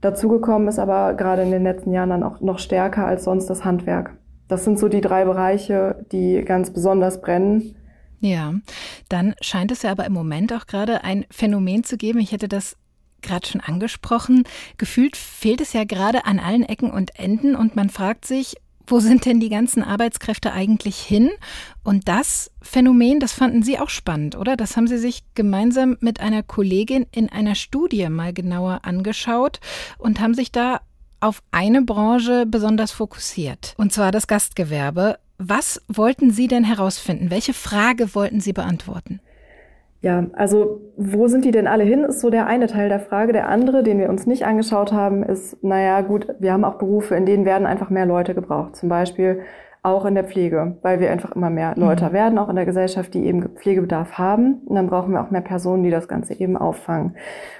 Dazugekommen 0.02 0.68
ist 0.68 0.80
aber 0.80 1.14
gerade 1.14 1.44
in 1.44 1.52
den 1.52 1.64
letzten 1.64 1.92
Jahren 1.92 2.10
dann 2.10 2.24
auch 2.24 2.42
noch 2.42 2.60
stärker 2.60 3.06
als 3.06 3.24
sonst 3.24 3.50
das 3.50 3.64
Handwerk. 3.64 4.18
Das 4.48 4.64
sind 4.64 4.80
so 4.80 4.88
die 4.88 5.02
drei 5.02 5.26
Bereiche, 5.26 6.06
die 6.12 6.42
ganz 6.44 6.72
besonders 6.72 7.22
brennen. 7.22 7.76
Ja, 8.20 8.54
dann 9.10 9.36
scheint 9.42 9.72
es 9.72 9.84
ja 9.84 9.92
aber 9.92 10.06
im 10.06 10.14
Moment 10.14 10.52
auch 10.54 10.66
gerade 10.66 11.04
ein 11.04 11.26
Phänomen 11.30 11.84
zu 11.84 11.98
geben. 11.98 12.20
Ich 12.20 12.32
hätte 12.32 12.48
das 12.48 12.76
gerade 13.22 13.48
schon 13.48 13.62
angesprochen. 13.62 14.44
Gefühlt 14.78 15.16
fehlt 15.16 15.62
es 15.62 15.74
ja 15.74 15.84
gerade 15.84 16.26
an 16.26 16.40
allen 16.40 16.64
Ecken 16.64 16.92
und 16.92 17.20
Enden 17.20 17.56
und 17.56 17.76
man 17.76 17.90
fragt 17.90 18.26
sich, 18.26 18.56
wo 18.90 19.02
sind 19.02 19.26
denn 19.26 19.42
die 19.42 19.50
ganzen 19.50 19.84
Arbeitskräfte 19.84 20.54
eigentlich 20.54 20.98
hin? 20.98 21.30
Und 21.84 22.08
das 22.08 22.52
Phänomen, 22.62 23.20
das 23.20 23.34
fanden 23.34 23.62
Sie 23.62 23.78
auch 23.80 23.90
spannend, 23.90 24.38
oder? 24.38 24.56
Das 24.56 24.78
haben 24.78 24.88
Sie 24.88 24.98
sich 24.98 25.24
gemeinsam 25.36 25.98
mit 26.00 26.22
einer 26.22 26.42
Kollegin 26.42 27.06
in 27.12 27.30
einer 27.30 27.56
Studie 27.56 28.08
mal 28.08 28.32
genauer 28.32 28.80
angeschaut 28.84 29.60
und 29.98 30.22
haben 30.22 30.34
sich 30.34 30.54
da 30.54 30.80
auf 31.20 31.42
eine 31.52 31.82
Branche 31.82 32.46
besonders 32.46 32.92
fokussiert, 32.92 33.74
und 33.78 33.92
zwar 33.92 34.12
das 34.12 34.28
Gastgewerbe. 34.28 35.18
Was 35.38 35.82
wollten 35.88 36.32
Sie 36.32 36.48
denn 36.48 36.64
herausfinden? 36.64 37.30
Welche 37.30 37.54
Frage 37.54 38.16
wollten 38.16 38.40
Sie 38.40 38.54
beantworten? 38.54 39.20
Ja, 40.02 40.28
also 40.34 40.82
wo 40.96 41.28
sind 41.28 41.44
die 41.44 41.52
denn 41.52 41.68
alle 41.68 41.84
hin, 41.84 42.04
ist 42.04 42.22
so 42.22 42.30
der 42.30 42.46
eine 42.46 42.68
Teil 42.68 42.88
der 42.88 43.00
Frage. 43.00 43.34
Der 43.34 43.50
andere, 43.50 43.82
den 43.82 43.98
wir 43.98 44.10
uns 44.10 44.28
nicht 44.28 44.46
angeschaut 44.46 44.92
haben, 44.92 45.24
ist, 45.24 45.64
naja 45.64 46.02
gut, 46.02 46.28
wir 46.40 46.54
haben 46.54 46.64
auch 46.64 46.76
Berufe, 46.76 47.16
in 47.16 47.26
denen 47.26 47.46
werden 47.46 47.66
einfach 47.66 47.90
mehr 47.90 48.06
Leute 48.06 48.36
gebraucht. 48.36 48.76
Zum 48.76 48.90
Beispiel 48.90 49.42
auch 49.88 50.06
in 50.06 50.16
der 50.16 50.26
Pflege, 50.26 50.78
weil 50.82 51.00
wir 51.00 51.12
einfach 51.12 51.32
immer 51.32 51.50
mehr 51.50 51.74
Leute 51.78 52.06
mhm. 52.06 52.14
werden, 52.14 52.38
auch 52.38 52.50
in 52.50 52.56
der 52.56 52.66
Gesellschaft, 52.66 53.14
die 53.14 53.26
eben 53.26 53.50
Pflegebedarf 53.56 54.18
haben. 54.18 54.62
Und 54.66 54.76
dann 54.76 54.88
brauchen 54.88 55.14
wir 55.14 55.22
auch 55.22 55.32
mehr 55.32 55.42
Personen, 55.42 55.84
die 55.84 55.90
das 55.90 56.08
Ganze 56.08 56.40
eben 56.40 56.58
auffangen. 56.58 57.16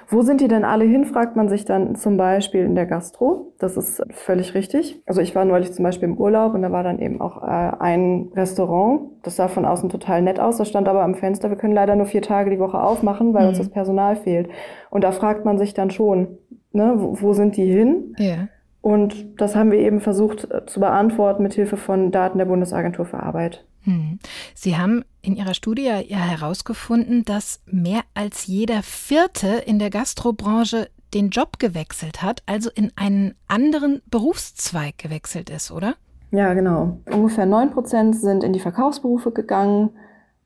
Wo 0.08 0.22
sind 0.22 0.40
die 0.40 0.48
denn 0.48 0.64
alle 0.64 0.84
hin, 0.84 1.04
fragt 1.04 1.36
man 1.36 1.48
sich 1.48 1.64
dann 1.64 1.94
zum 1.94 2.16
Beispiel 2.16 2.64
in 2.64 2.74
der 2.74 2.86
Gastro. 2.86 3.52
Das 3.58 3.76
ist 3.76 4.02
völlig 4.10 4.54
richtig. 4.54 5.02
Also 5.06 5.20
ich 5.20 5.34
war 5.34 5.44
neulich 5.44 5.72
zum 5.72 5.82
Beispiel 5.82 6.08
im 6.08 6.18
Urlaub 6.18 6.54
und 6.54 6.62
da 6.62 6.70
war 6.70 6.82
dann 6.82 6.98
eben 6.98 7.20
auch 7.20 7.42
äh, 7.42 7.46
ein 7.46 8.28
Restaurant. 8.34 9.10
Das 9.22 9.36
sah 9.36 9.48
von 9.48 9.64
außen 9.64 9.88
total 9.88 10.22
nett 10.22 10.38
aus. 10.38 10.58
Da 10.58 10.64
stand 10.64 10.88
aber 10.88 11.02
am 11.02 11.14
Fenster, 11.14 11.50
wir 11.50 11.56
können 11.56 11.74
leider 11.74 11.96
nur 11.96 12.06
vier 12.06 12.22
Tage 12.22 12.50
die 12.50 12.58
Woche 12.58 12.80
aufmachen, 12.80 13.34
weil 13.34 13.42
mhm. 13.42 13.48
uns 13.48 13.58
das 13.58 13.70
Personal 13.70 14.16
fehlt. 14.16 14.48
Und 14.90 15.04
da 15.04 15.12
fragt 15.12 15.44
man 15.44 15.58
sich 15.58 15.74
dann 15.74 15.90
schon, 15.90 16.38
ne, 16.72 16.94
wo, 16.96 17.20
wo 17.20 17.32
sind 17.32 17.56
die 17.56 17.66
hin? 17.66 18.14
Ja. 18.18 18.48
Und 18.88 19.38
das 19.38 19.54
haben 19.54 19.70
wir 19.70 19.80
eben 19.80 20.00
versucht 20.00 20.50
äh, 20.50 20.64
zu 20.64 20.80
beantworten 20.80 21.42
mit 21.42 21.52
Hilfe 21.52 21.76
von 21.76 22.10
Daten 22.10 22.38
der 22.38 22.46
Bundesagentur 22.46 23.04
für 23.04 23.22
Arbeit. 23.22 23.66
Hm. 23.82 24.18
Sie 24.54 24.78
haben 24.78 25.04
in 25.20 25.36
Ihrer 25.36 25.52
Studie 25.52 25.82
ja 25.82 26.16
herausgefunden, 26.16 27.22
dass 27.26 27.60
mehr 27.66 28.00
als 28.14 28.46
jeder 28.46 28.82
Vierte 28.82 29.48
in 29.66 29.78
der 29.78 29.90
Gastrobranche 29.90 30.88
den 31.12 31.28
Job 31.28 31.58
gewechselt 31.58 32.22
hat, 32.22 32.42
also 32.46 32.70
in 32.74 32.90
einen 32.96 33.34
anderen 33.46 34.00
Berufszweig 34.06 34.96
gewechselt 34.96 35.50
ist, 35.50 35.70
oder? 35.70 35.96
Ja, 36.30 36.54
genau. 36.54 36.96
Ungefähr 37.12 37.44
9 37.44 37.72
Prozent 37.72 38.16
sind 38.16 38.42
in 38.42 38.54
die 38.54 38.60
Verkaufsberufe 38.60 39.32
gegangen. 39.32 39.90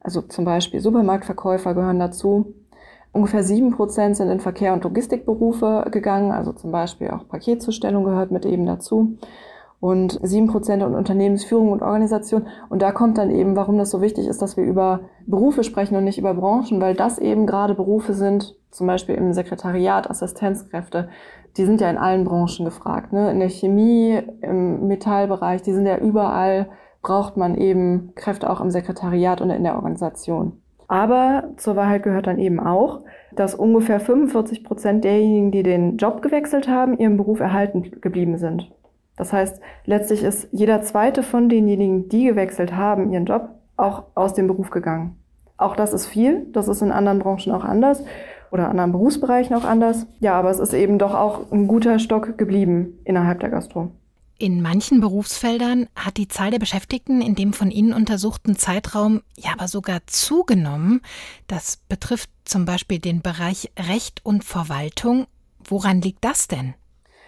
Also 0.01 0.21
zum 0.21 0.45
Beispiel 0.45 0.81
Supermarktverkäufer 0.81 1.75
gehören 1.75 2.01
dazu. 2.01 2.57
Ungefähr 3.13 3.43
sieben 3.43 3.73
Prozent 3.73 4.17
sind 4.17 4.31
in 4.31 4.41
Verkehr- 4.41 4.73
und 4.73 4.85
Logistikberufe 4.85 5.87
gegangen, 5.91 6.33
also 6.33 6.53
zum 6.53 6.73
Beispiel 6.73 7.11
auch 7.11 7.29
Paketzustellung 7.29 8.05
gehört 8.05 8.31
mit 8.31 8.47
eben 8.47 8.65
dazu. 8.65 9.19
Und 9.81 10.19
sieben 10.23 10.47
Prozent 10.47 10.83
in 10.83 10.95
Unternehmensführung 10.95 11.73
und 11.73 11.83
Organisation. 11.83 12.47
Und 12.71 12.81
da 12.81 12.93
kommt 12.93 13.19
dann 13.19 13.31
eben, 13.31 13.57
warum 13.57 13.79
das 13.79 13.91
so 13.91 14.01
wichtig 14.01 14.29
ist, 14.29 14.41
dass 14.41 14.57
wir 14.57 14.65
über 14.65 15.01
Berufe 15.27 15.65
sprechen 15.65 15.97
und 15.97 16.05
nicht 16.05 16.19
über 16.19 16.35
Branchen, 16.35 16.81
weil 16.81 16.95
das 16.95 17.19
eben 17.19 17.47
gerade 17.47 17.75
Berufe 17.75 18.15
sind, 18.15 18.57
zum 18.71 18.87
Beispiel 18.87 19.17
im 19.17 19.33
Sekretariat, 19.33 20.09
Assistenzkräfte, 20.09 21.09
die 21.57 21.67
sind 21.67 21.81
ja 21.81 21.91
in 21.91 21.99
allen 21.99 22.25
Branchen 22.25 22.65
gefragt. 22.65 23.13
Ne? 23.13 23.31
In 23.31 23.41
der 23.41 23.51
Chemie, 23.51 24.23
im 24.41 24.87
Metallbereich, 24.87 25.63
die 25.63 25.73
sind 25.73 25.85
ja 25.85 25.99
überall, 25.99 26.71
braucht 27.03 27.37
man 27.37 27.57
eben 27.57 28.13
Kräfte 28.15 28.49
auch 28.49 28.61
im 28.61 28.71
Sekretariat 28.71 29.41
und 29.41 29.51
in 29.51 29.65
der 29.65 29.75
Organisation. 29.75 30.62
Aber 30.93 31.45
zur 31.57 31.75
Wahrheit 31.75 32.03
gehört 32.03 32.27
dann 32.27 32.39
eben 32.39 32.61
auch, 32.61 33.01
dass 33.35 33.55
ungefähr 33.55 33.99
45 33.99 34.63
Prozent 34.63 35.05
derjenigen, 35.05 35.51
die 35.51 35.63
den 35.63 35.97
Job 35.97 36.21
gewechselt 36.21 36.69
haben, 36.69 36.99
ihren 36.99 37.17
Beruf 37.17 37.41
erhalten 37.41 37.91
geblieben 38.03 38.37
sind. 38.37 38.71
Das 39.17 39.33
heißt, 39.33 39.59
letztlich 39.87 40.23
ist 40.23 40.49
jeder 40.53 40.83
zweite 40.83 41.23
von 41.23 41.49
denjenigen, 41.49 42.11
die 42.11 42.25
gewechselt 42.25 42.77
haben, 42.77 43.11
ihren 43.11 43.25
Job, 43.25 43.49
auch 43.79 44.03
aus 44.15 44.35
dem 44.35 44.49
Beruf 44.49 44.69
gegangen. 44.69 45.17
Auch 45.57 45.77
das 45.77 45.95
ist 45.95 46.09
viel. 46.09 46.47
Das 46.53 46.69
ist 46.69 46.83
in 46.83 46.93
anderen 46.93 47.21
Branchen 47.21 47.53
auch 47.55 47.65
anders 47.65 48.05
oder 48.51 48.69
anderen 48.69 48.93
Berufsbereichen 48.93 49.57
auch 49.57 49.65
anders. 49.65 50.07
Ja, 50.21 50.35
aber 50.35 50.51
es 50.51 50.59
ist 50.59 50.75
eben 50.75 50.99
doch 50.99 51.15
auch 51.15 51.51
ein 51.51 51.69
guter 51.69 52.01
Stock 52.01 52.37
geblieben 52.37 52.99
innerhalb 53.07 53.41
der 53.41 53.49
Gastro. 53.49 53.93
In 54.43 54.61
manchen 54.61 55.01
Berufsfeldern 55.01 55.87
hat 55.95 56.17
die 56.17 56.27
Zahl 56.27 56.51
der 56.51 56.59
Beschäftigten 56.59 57.23
in 57.23 57.37
dem 57.37 57.53
von 57.53 57.71
Ihnen 57.71 57.93
untersuchten 57.93 58.57
Zeitraum 58.57 59.21
ja 59.37 59.53
aber 59.53 59.69
sogar 59.69 60.01
zugenommen. 60.07 61.01
Das 61.47 61.77
betrifft 61.89 62.29
zum 62.45 62.65
Beispiel 62.65 62.99
den 62.99 63.23
Bereich 63.23 63.71
Recht 63.79 64.21
und 64.27 64.43
Verwaltung. 64.43 65.27
Woran 65.63 66.01
liegt 66.01 66.25
das 66.25 66.49
denn? 66.49 66.75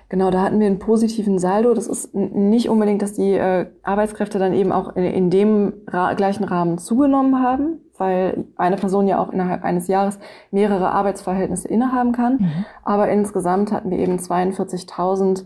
Genau, 0.09 0.33
da 0.33 0.43
hatten 0.43 0.59
wir 0.59 0.67
einen 0.67 0.81
positiven 0.81 1.39
Saldo. 1.39 1.73
Das 1.73 1.87
ist 1.87 2.13
nicht 2.17 2.69
unbedingt, 2.69 3.01
dass 3.01 3.13
die 3.13 3.35
äh, 3.35 3.67
Arbeitskräfte 3.85 4.41
dann 4.41 4.53
eben 4.53 4.73
auch 4.73 4.97
in, 4.97 5.05
in 5.05 5.31
dem 5.31 5.73
ra 5.87 6.15
gleichen 6.15 6.43
Rahmen 6.43 6.79
zugenommen 6.79 7.41
haben, 7.41 7.79
weil 7.97 8.45
eine 8.57 8.75
Person 8.75 9.07
ja 9.07 9.21
auch 9.21 9.33
innerhalb 9.33 9.63
eines 9.63 9.87
Jahres 9.87 10.19
mehrere 10.51 10.91
Arbeitsverhältnisse 10.91 11.69
innehaben 11.69 12.11
kann. 12.11 12.39
Mhm. 12.39 12.65
Aber 12.83 13.09
insgesamt 13.09 13.71
hatten 13.71 13.93
wir 13.93 14.01
eben 14.01 14.17
42.000 14.17 15.45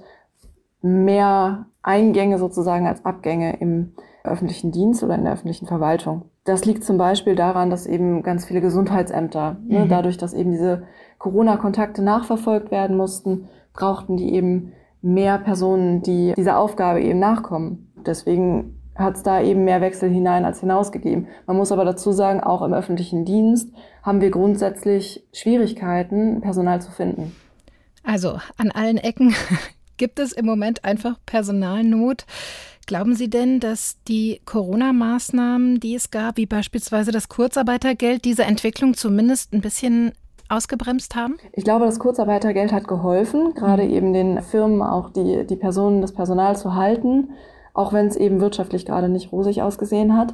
mehr 0.81 1.67
Eingänge 1.83 2.39
sozusagen 2.39 2.87
als 2.87 3.05
Abgänge 3.05 3.57
im 3.59 3.95
öffentlichen 4.25 4.73
Dienst 4.73 5.03
oder 5.03 5.15
in 5.15 5.25
der 5.25 5.33
öffentlichen 5.33 5.67
Verwaltung. 5.67 6.23
Das 6.45 6.65
liegt 6.65 6.85
zum 6.85 6.99
Beispiel 6.99 7.35
daran, 7.35 7.71
dass 7.71 7.87
eben 7.87 8.23
ganz 8.23 8.45
viele 8.45 8.61
Gesundheitsämter, 8.61 9.57
ne, 9.67 9.79
mhm. 9.79 9.85
ne, 9.85 9.89
dadurch, 9.89 10.17
dass 10.17 10.35
eben 10.35 10.51
diese 10.51 10.85
Corona-Kontakte 11.19 12.03
nachverfolgt 12.03 12.71
werden 12.71 12.97
mussten, 12.97 13.49
brauchten 13.73 14.17
die 14.17 14.33
eben 14.35 14.73
mehr 15.01 15.39
Personen, 15.39 16.03
die 16.03 16.35
dieser 16.37 16.59
Aufgabe 16.59 17.01
eben 17.01 17.19
nachkommen. 17.19 17.93
Deswegen 18.07 18.79
hat 18.97 19.17
es 19.17 19.23
da 19.23 19.41
eben 19.41 19.65
mehr 19.65 19.81
Wechsel 19.81 20.11
hinein 20.11 20.45
als 20.45 20.61
hinausgegeben. 20.61 21.29
Man 21.47 21.57
muss 21.57 21.71
aber 21.71 21.85
dazu 21.85 22.11
sagen, 22.13 22.41
auch 22.41 22.63
im 22.63 22.73
öffentlichen 22.73 23.25
Dienst 23.25 23.73
haben 24.03 24.21
wir 24.21 24.31
grundsätzlich 24.31 25.27
Schwierigkeiten, 25.33 26.41
Personal 26.41 26.83
zu 26.83 26.91
finden. 26.91 27.37
Also 28.03 28.39
an 28.57 28.71
allen 28.73 28.97
Ecken 28.97 29.35
gibt 29.99 30.19
es 30.19 30.33
im 30.33 30.47
Moment 30.47 30.85
einfach 30.85 31.17
Personalnot. 31.27 32.25
Glauben 32.87 33.15
Sie 33.15 33.29
denn, 33.29 33.61
dass 33.61 33.99
die 34.09 34.41
Corona-Maßnahmen, 34.47 35.79
die 35.79 35.95
es 35.95 36.11
gab, 36.11 36.39
wie 36.39 36.47
beispielsweise 36.47 37.13
das 37.13 37.29
Kurzarbeitergeld, 37.29 38.25
diese 38.25 38.45
Entwicklung 38.45 38.95
zumindest 38.95 39.53
ein 39.53 39.61
bisschen 39.61 40.13
ausgebremst 40.49 41.15
haben? 41.15 41.37
Ich 41.53 41.65
glaube, 41.65 41.85
das 41.85 41.99
Kurzarbeitergeld 41.99 42.73
hat 42.73 42.89
geholfen, 42.89 43.53
gerade 43.55 43.85
mhm. 43.85 43.91
eben 43.91 44.13
den 44.15 44.43
Firmen 44.43 44.81
auch 44.81 45.11
die, 45.11 45.47
die 45.47 45.57
Personen, 45.57 46.01
das 46.01 46.13
Personal 46.13 46.57
zu 46.57 46.75
halten, 46.75 47.31
auch 47.75 47.93
wenn 47.93 48.07
es 48.07 48.17
eben 48.17 48.41
wirtschaftlich 48.41 48.87
gerade 48.87 49.11
nicht 49.11 49.33
rosig 49.33 49.61
ausgesehen 49.61 50.17
hat. 50.17 50.33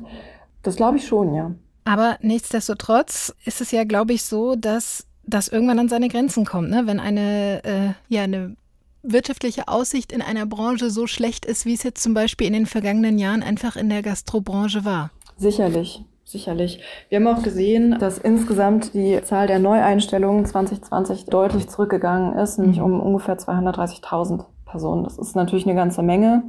Das 0.62 0.76
glaube 0.76 0.99
ich 0.99 1.06
schon, 1.06 1.35
ja. 1.35 1.50
Aber 1.85 2.16
nichtsdestotrotz 2.21 3.35
ist 3.44 3.61
es 3.61 3.71
ja, 3.73 3.85
glaube 3.85 4.12
ich, 4.12 4.25
so, 4.25 4.54
dass 4.54 5.06
das 5.25 5.49
irgendwann 5.49 5.78
an 5.78 5.88
seine 5.88 6.09
Grenzen 6.09 6.44
kommt, 6.44 6.71
ne? 6.71 6.83
wenn 6.87 7.00
eine, 7.00 7.64
äh, 7.64 8.14
ja, 8.14 8.23
eine 8.23 8.56
wirtschaftliche 9.04 9.68
Aussicht 9.68 10.12
in 10.12 10.23
einer 10.23 10.46
Branche 10.46 10.90
so 10.90 11.06
schlecht 11.06 11.44
ist, 11.44 11.66
wie 11.66 11.75
es 11.75 11.82
jetzt 11.82 12.02
zum 12.02 12.14
Beispiel 12.14 12.46
in 12.46 12.52
den 12.52 12.66
vergangenen 12.66 13.18
Jahren 13.18 13.42
einfach 13.42 13.76
in 13.76 13.88
der 13.88 14.02
Gastrobranche 14.02 14.84
war? 14.84 15.11
Sicherlich. 15.37 16.04
Sicherlich. 16.26 16.80
Wir 17.11 17.18
haben 17.18 17.26
auch 17.26 17.42
gesehen, 17.42 17.99
dass 17.99 18.16
insgesamt 18.16 18.94
die 18.94 19.20
Zahl 19.23 19.46
der 19.46 19.58
Neueinstellungen 19.58 20.46
2020 20.46 21.26
deutlich 21.26 21.68
zurückgegangen 21.68 22.38
ist, 22.38 22.58
nämlich 22.58 22.78
mhm. 22.78 22.84
um 22.84 23.00
ungefähr 23.00 23.37
230.000 23.37 24.44
Personen. 24.64 25.04
Das 25.04 25.18
ist 25.18 25.37
natürlich 25.37 25.66
eine 25.66 25.75
ganze 25.75 26.02
Menge. 26.02 26.44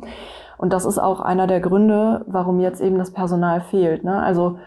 Und 0.57 0.71
das 0.71 0.85
ist 0.85 0.97
auch 0.97 1.19
einer 1.19 1.45
der 1.45 1.59
Gründe, 1.59 2.23
warum 2.25 2.61
jetzt 2.61 2.79
eben 2.79 2.97
das 2.97 3.11
Personal 3.11 3.61
fehlt. 3.61 4.05
Ne? 4.05 4.17
Also 4.21 4.59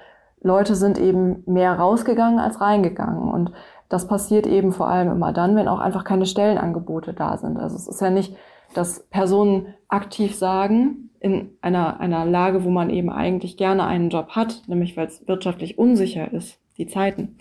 Leute 0.42 0.74
sind 0.74 0.98
eben 0.98 1.42
mehr 1.46 1.72
rausgegangen 1.74 2.38
als 2.38 2.60
reingegangen. 2.60 3.30
Und 3.30 3.52
das 3.88 4.06
passiert 4.06 4.46
eben 4.46 4.72
vor 4.72 4.88
allem 4.88 5.10
immer 5.10 5.32
dann, 5.32 5.56
wenn 5.56 5.68
auch 5.68 5.78
einfach 5.78 6.04
keine 6.04 6.26
Stellenangebote 6.26 7.14
da 7.14 7.36
sind. 7.38 7.56
Also 7.56 7.76
es 7.76 7.88
ist 7.88 8.00
ja 8.00 8.10
nicht, 8.10 8.34
dass 8.74 9.00
Personen 9.08 9.74
aktiv 9.88 10.34
sagen, 10.34 11.10
in 11.20 11.50
einer, 11.62 12.00
einer 12.00 12.24
Lage, 12.24 12.64
wo 12.64 12.70
man 12.70 12.90
eben 12.90 13.10
eigentlich 13.10 13.56
gerne 13.56 13.84
einen 13.84 14.10
Job 14.10 14.30
hat, 14.30 14.62
nämlich 14.66 14.96
weil 14.96 15.06
es 15.06 15.26
wirtschaftlich 15.26 15.78
unsicher 15.78 16.32
ist, 16.32 16.60
die 16.76 16.86
Zeiten, 16.86 17.36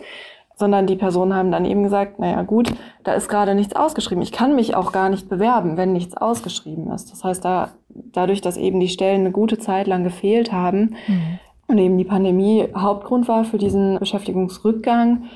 sondern 0.56 0.88
die 0.88 0.96
Personen 0.96 1.34
haben 1.34 1.52
dann 1.52 1.64
eben 1.64 1.84
gesagt, 1.84 2.18
naja 2.18 2.42
gut, 2.42 2.72
da 3.04 3.12
ist 3.12 3.28
gerade 3.28 3.54
nichts 3.54 3.76
ausgeschrieben. 3.76 4.22
Ich 4.22 4.32
kann 4.32 4.56
mich 4.56 4.74
auch 4.74 4.90
gar 4.90 5.08
nicht 5.08 5.28
bewerben, 5.28 5.76
wenn 5.76 5.92
nichts 5.92 6.16
ausgeschrieben 6.16 6.90
ist. 6.90 7.12
Das 7.12 7.22
heißt, 7.22 7.44
da, 7.44 7.70
dadurch, 7.88 8.40
dass 8.40 8.56
eben 8.56 8.80
die 8.80 8.88
Stellen 8.88 9.20
eine 9.20 9.30
gute 9.30 9.58
Zeit 9.58 9.86
lang 9.86 10.02
gefehlt 10.02 10.50
haben 10.50 10.96
mhm. 11.06 11.38
und 11.68 11.78
eben 11.78 11.96
die 11.96 12.04
Pandemie 12.04 12.68
Hauptgrund 12.74 13.28
war 13.28 13.44
für 13.44 13.58
diesen 13.58 14.00
Beschäftigungsrückgang, 14.00 15.26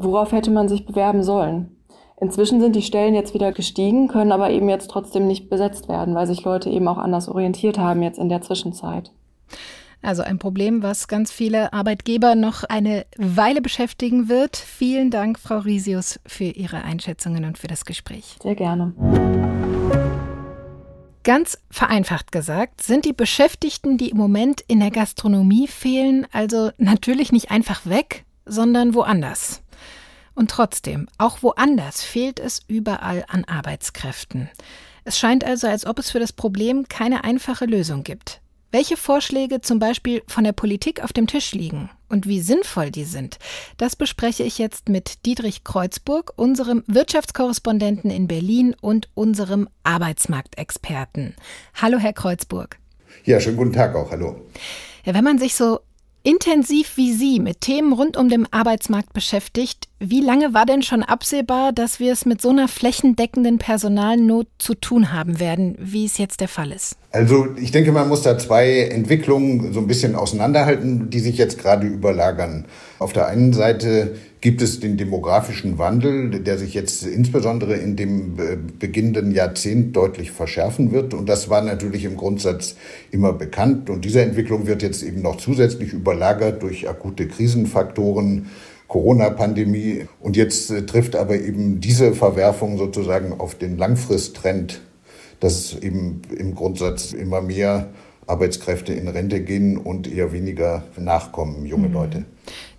worauf 0.00 0.32
hätte 0.32 0.50
man 0.50 0.68
sich 0.68 0.86
bewerben 0.86 1.22
sollen? 1.22 1.76
Inzwischen 2.20 2.60
sind 2.60 2.76
die 2.76 2.82
Stellen 2.82 3.14
jetzt 3.14 3.32
wieder 3.32 3.52
gestiegen, 3.52 4.08
können 4.08 4.32
aber 4.32 4.50
eben 4.50 4.68
jetzt 4.68 4.90
trotzdem 4.90 5.26
nicht 5.26 5.48
besetzt 5.48 5.88
werden, 5.88 6.14
weil 6.14 6.26
sich 6.26 6.44
Leute 6.44 6.68
eben 6.68 6.86
auch 6.88 6.98
anders 6.98 7.28
orientiert 7.28 7.78
haben 7.78 8.02
jetzt 8.02 8.18
in 8.18 8.28
der 8.28 8.42
Zwischenzeit. 8.42 9.10
Also 10.02 10.22
ein 10.22 10.38
Problem, 10.38 10.82
was 10.82 11.08
ganz 11.08 11.30
viele 11.30 11.72
Arbeitgeber 11.72 12.34
noch 12.34 12.64
eine 12.64 13.04
Weile 13.16 13.60
beschäftigen 13.60 14.28
wird. 14.28 14.56
Vielen 14.56 15.10
Dank, 15.10 15.38
Frau 15.38 15.58
Risius, 15.58 16.20
für 16.26 16.44
Ihre 16.44 16.82
Einschätzungen 16.82 17.44
und 17.44 17.58
für 17.58 17.68
das 17.68 17.84
Gespräch. 17.84 18.36
Sehr 18.42 18.54
gerne. 18.54 18.94
Ganz 21.22 21.58
vereinfacht 21.70 22.32
gesagt, 22.32 22.82
sind 22.82 23.04
die 23.04 23.12
Beschäftigten, 23.12 23.98
die 23.98 24.08
im 24.08 24.16
Moment 24.16 24.62
in 24.68 24.80
der 24.80 24.90
Gastronomie 24.90 25.68
fehlen, 25.68 26.26
also 26.32 26.70
natürlich 26.78 27.30
nicht 27.30 27.50
einfach 27.50 27.84
weg, 27.84 28.24
sondern 28.46 28.94
woanders. 28.94 29.59
Und 30.40 30.50
trotzdem, 30.50 31.06
auch 31.18 31.42
woanders 31.42 32.02
fehlt 32.02 32.40
es 32.40 32.62
überall 32.66 33.26
an 33.28 33.44
Arbeitskräften. 33.44 34.48
Es 35.04 35.18
scheint 35.18 35.44
also, 35.44 35.66
als 35.66 35.84
ob 35.84 35.98
es 35.98 36.10
für 36.10 36.18
das 36.18 36.32
Problem 36.32 36.88
keine 36.88 37.24
einfache 37.24 37.66
Lösung 37.66 38.04
gibt. 38.04 38.40
Welche 38.72 38.96
Vorschläge 38.96 39.60
zum 39.60 39.78
Beispiel 39.78 40.22
von 40.28 40.44
der 40.44 40.52
Politik 40.52 41.04
auf 41.04 41.12
dem 41.12 41.26
Tisch 41.26 41.52
liegen 41.52 41.90
und 42.08 42.26
wie 42.26 42.40
sinnvoll 42.40 42.90
die 42.90 43.04
sind, 43.04 43.38
das 43.76 43.96
bespreche 43.96 44.42
ich 44.42 44.56
jetzt 44.56 44.88
mit 44.88 45.26
Dietrich 45.26 45.62
Kreuzburg, 45.62 46.32
unserem 46.36 46.84
Wirtschaftskorrespondenten 46.86 48.10
in 48.10 48.26
Berlin 48.26 48.74
und 48.80 49.10
unserem 49.12 49.68
Arbeitsmarktexperten. 49.84 51.34
Hallo, 51.74 51.98
Herr 51.98 52.14
Kreuzburg. 52.14 52.78
Ja, 53.26 53.40
schönen 53.40 53.58
guten 53.58 53.74
Tag 53.74 53.94
auch. 53.94 54.10
Hallo. 54.10 54.40
Ja, 55.04 55.12
wenn 55.12 55.24
man 55.24 55.38
sich 55.38 55.54
so 55.54 55.80
intensiv 56.22 56.96
wie 56.96 57.12
Sie 57.12 57.40
mit 57.40 57.60
Themen 57.60 57.92
rund 57.92 58.16
um 58.16 58.28
den 58.28 58.52
Arbeitsmarkt 58.52 59.12
beschäftigt, 59.12 59.88
wie 59.98 60.20
lange 60.20 60.54
war 60.54 60.66
denn 60.66 60.82
schon 60.82 61.02
absehbar, 61.02 61.72
dass 61.72 62.00
wir 62.00 62.12
es 62.12 62.26
mit 62.26 62.40
so 62.40 62.50
einer 62.50 62.68
flächendeckenden 62.68 63.58
Personalnot 63.58 64.46
zu 64.58 64.74
tun 64.74 65.12
haben 65.12 65.40
werden, 65.40 65.76
wie 65.78 66.06
es 66.06 66.18
jetzt 66.18 66.40
der 66.40 66.48
Fall 66.48 66.72
ist? 66.72 66.96
Also 67.12 67.48
ich 67.56 67.70
denke, 67.70 67.92
man 67.92 68.08
muss 68.08 68.22
da 68.22 68.38
zwei 68.38 68.80
Entwicklungen 68.82 69.72
so 69.72 69.80
ein 69.80 69.86
bisschen 69.86 70.14
auseinanderhalten, 70.14 71.10
die 71.10 71.20
sich 71.20 71.36
jetzt 71.36 71.58
gerade 71.58 71.86
überlagern. 71.86 72.66
Auf 72.98 73.12
der 73.12 73.26
einen 73.26 73.52
Seite 73.52 74.16
gibt 74.40 74.62
es 74.62 74.80
den 74.80 74.96
demografischen 74.96 75.78
Wandel, 75.78 76.30
der 76.30 76.56
sich 76.56 76.72
jetzt 76.72 77.06
insbesondere 77.06 77.74
in 77.74 77.96
dem 77.96 78.38
äh, 78.38 78.56
beginnenden 78.78 79.32
Jahrzehnt 79.32 79.94
deutlich 79.94 80.30
verschärfen 80.30 80.92
wird. 80.92 81.12
Und 81.12 81.28
das 81.28 81.50
war 81.50 81.60
natürlich 81.60 82.04
im 82.04 82.16
Grundsatz 82.16 82.76
immer 83.10 83.34
bekannt. 83.34 83.90
Und 83.90 84.04
diese 84.04 84.22
Entwicklung 84.22 84.66
wird 84.66 84.82
jetzt 84.82 85.02
eben 85.02 85.20
noch 85.20 85.36
zusätzlich 85.36 85.92
überlagert 85.92 86.62
durch 86.62 86.88
akute 86.88 87.28
Krisenfaktoren, 87.28 88.46
Corona-Pandemie. 88.88 90.06
Und 90.20 90.36
jetzt 90.36 90.70
äh, 90.70 90.86
trifft 90.86 91.16
aber 91.16 91.38
eben 91.38 91.80
diese 91.80 92.14
Verwerfung 92.14 92.78
sozusagen 92.78 93.38
auf 93.38 93.56
den 93.56 93.76
Langfristtrend, 93.76 94.80
dass 95.40 95.76
eben 95.78 96.22
im 96.34 96.54
Grundsatz 96.54 97.12
immer 97.12 97.42
mehr 97.42 97.90
Arbeitskräfte 98.30 98.92
in 98.92 99.08
Rente 99.08 99.40
gehen 99.40 99.76
und 99.76 100.10
eher 100.10 100.32
weniger 100.32 100.84
nachkommen, 100.96 101.66
junge 101.66 101.88
mhm. 101.88 101.94
Leute. 101.94 102.24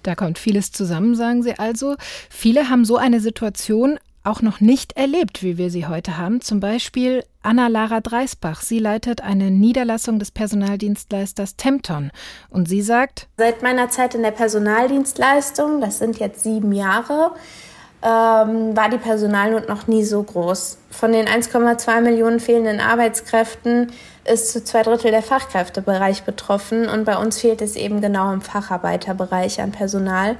Da 0.03 0.15
kommt 0.15 0.39
vieles 0.39 0.71
zusammen, 0.71 1.15
sagen 1.15 1.43
Sie 1.43 1.59
also. 1.59 1.95
Viele 2.29 2.69
haben 2.69 2.85
so 2.85 2.97
eine 2.97 3.19
Situation 3.19 3.99
auch 4.23 4.41
noch 4.41 4.59
nicht 4.59 4.93
erlebt, 4.93 5.41
wie 5.41 5.57
wir 5.57 5.71
sie 5.71 5.87
heute 5.87 6.17
haben. 6.17 6.41
Zum 6.41 6.59
Beispiel 6.59 7.23
Anna-Lara 7.41 8.01
Dreisbach. 8.01 8.61
Sie 8.61 8.77
leitet 8.77 9.21
eine 9.21 9.49
Niederlassung 9.49 10.19
des 10.19 10.31
Personaldienstleisters 10.31 11.55
Tempton. 11.55 12.11
Und 12.49 12.67
sie 12.67 12.81
sagt, 12.81 13.27
Seit 13.37 13.63
meiner 13.63 13.89
Zeit 13.89 14.13
in 14.13 14.21
der 14.21 14.31
Personaldienstleistung, 14.31 15.81
das 15.81 15.97
sind 15.97 16.19
jetzt 16.19 16.43
sieben 16.43 16.71
Jahre, 16.71 17.31
ähm, 18.03 18.75
war 18.75 18.89
die 18.89 18.97
Personalnot 18.97 19.69
noch 19.69 19.87
nie 19.87 20.03
so 20.03 20.23
groß. 20.23 20.77
Von 20.89 21.11
den 21.11 21.27
1,2 21.27 22.01
Millionen 22.01 22.39
fehlenden 22.39 22.79
Arbeitskräften 22.79 23.91
ist 24.25 24.51
zu 24.51 24.63
zwei 24.63 24.83
Drittel 24.83 25.11
der 25.11 25.21
Fachkräftebereich 25.21 26.23
betroffen 26.23 26.89
und 26.89 27.05
bei 27.05 27.17
uns 27.17 27.39
fehlt 27.39 27.61
es 27.61 27.75
eben 27.75 28.01
genau 28.01 28.33
im 28.33 28.41
Facharbeiterbereich 28.41 29.61
an 29.61 29.71
Personal. 29.71 30.35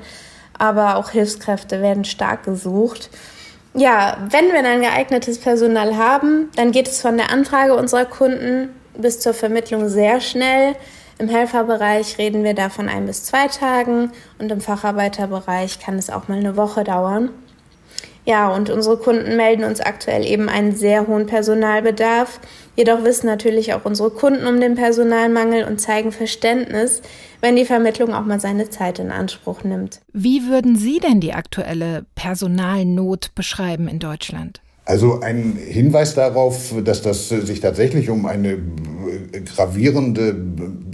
Aber 0.58 0.98
auch 0.98 1.12
Hilfskräfte 1.12 1.82
werden 1.82 2.03
stark 2.03 2.44
gesucht. 2.44 3.10
Ja, 3.74 4.18
wenn 4.30 4.51
wir 4.51 4.68
ein 4.68 4.82
geeignetes 4.82 5.39
Personal 5.39 5.98
haben, 5.98 6.50
dann 6.56 6.72
geht 6.72 6.88
es 6.88 7.01
von 7.01 7.18
der 7.18 7.32
Anfrage 7.32 7.75
unserer 7.75 8.06
Kunden 8.06 8.70
bis 8.98 9.20
zur 9.20 9.34
Vermittlung 9.34 9.88
sehr 9.88 10.20
schnell. 10.20 10.75
Im 11.20 11.30
Helferbereich 11.30 12.18
reden 12.18 12.44
wir 12.44 12.53
da 12.53 12.70
von 12.70 12.89
ein 12.89 13.06
bis 13.06 13.24
zwei 13.24 13.48
Tagen 13.48 14.12
und 14.39 14.51
im 14.51 14.60
Facharbeiterbereich 14.60 15.80
kann 15.80 15.98
es 15.98 16.10
auch 16.10 16.27
mal 16.27 16.39
eine 16.39 16.58
Woche 16.58 16.84
dauern. 16.84 17.30
Ja, 18.25 18.54
und 18.54 18.70
unsere 18.70 18.98
Kunden 18.98 19.36
melden 19.36 19.63
uns 19.63 19.82
aktuell 19.82 20.25
eben 20.25 20.48
einen 20.48 20.75
sehr 20.75 21.08
hohen 21.08 21.25
Personalbedarf. 21.25 22.40
Jedoch 22.75 23.04
wissen 23.04 23.25
natürlich 23.25 23.74
auch 23.74 23.84
unsere 23.84 24.12
Kunden 24.12 24.46
um 24.46 24.60
den 24.60 24.75
Personalmangel 24.75 25.63
und 25.63 25.80
zeigen 25.80 26.12
Verständnis, 26.12 27.01
wenn 27.42 27.56
die 27.56 27.66
Vermittlung 27.66 28.13
auch 28.13 28.25
mal 28.25 28.40
seine 28.40 28.70
Zeit 28.70 29.00
in 29.00 29.12
Anspruch 29.12 29.63
nimmt. 29.63 30.01
Wie 30.13 30.48
würden 30.48 30.75
Sie 30.75 31.00
denn 31.00 31.20
die 31.20 31.34
aktuelle 31.34 32.06
Personalnot 32.13 33.34
beschreiben 33.34 33.88
in 33.88 34.00
Deutschland? 34.00 34.62
Also 34.91 35.21
ein 35.21 35.55
Hinweis 35.55 36.15
darauf, 36.15 36.74
dass 36.83 37.01
das 37.01 37.29
sich 37.29 37.62
tatsächlich 37.62 38.10
um 38.10 38.25
eine 38.25 38.57
gravierende 39.45 40.36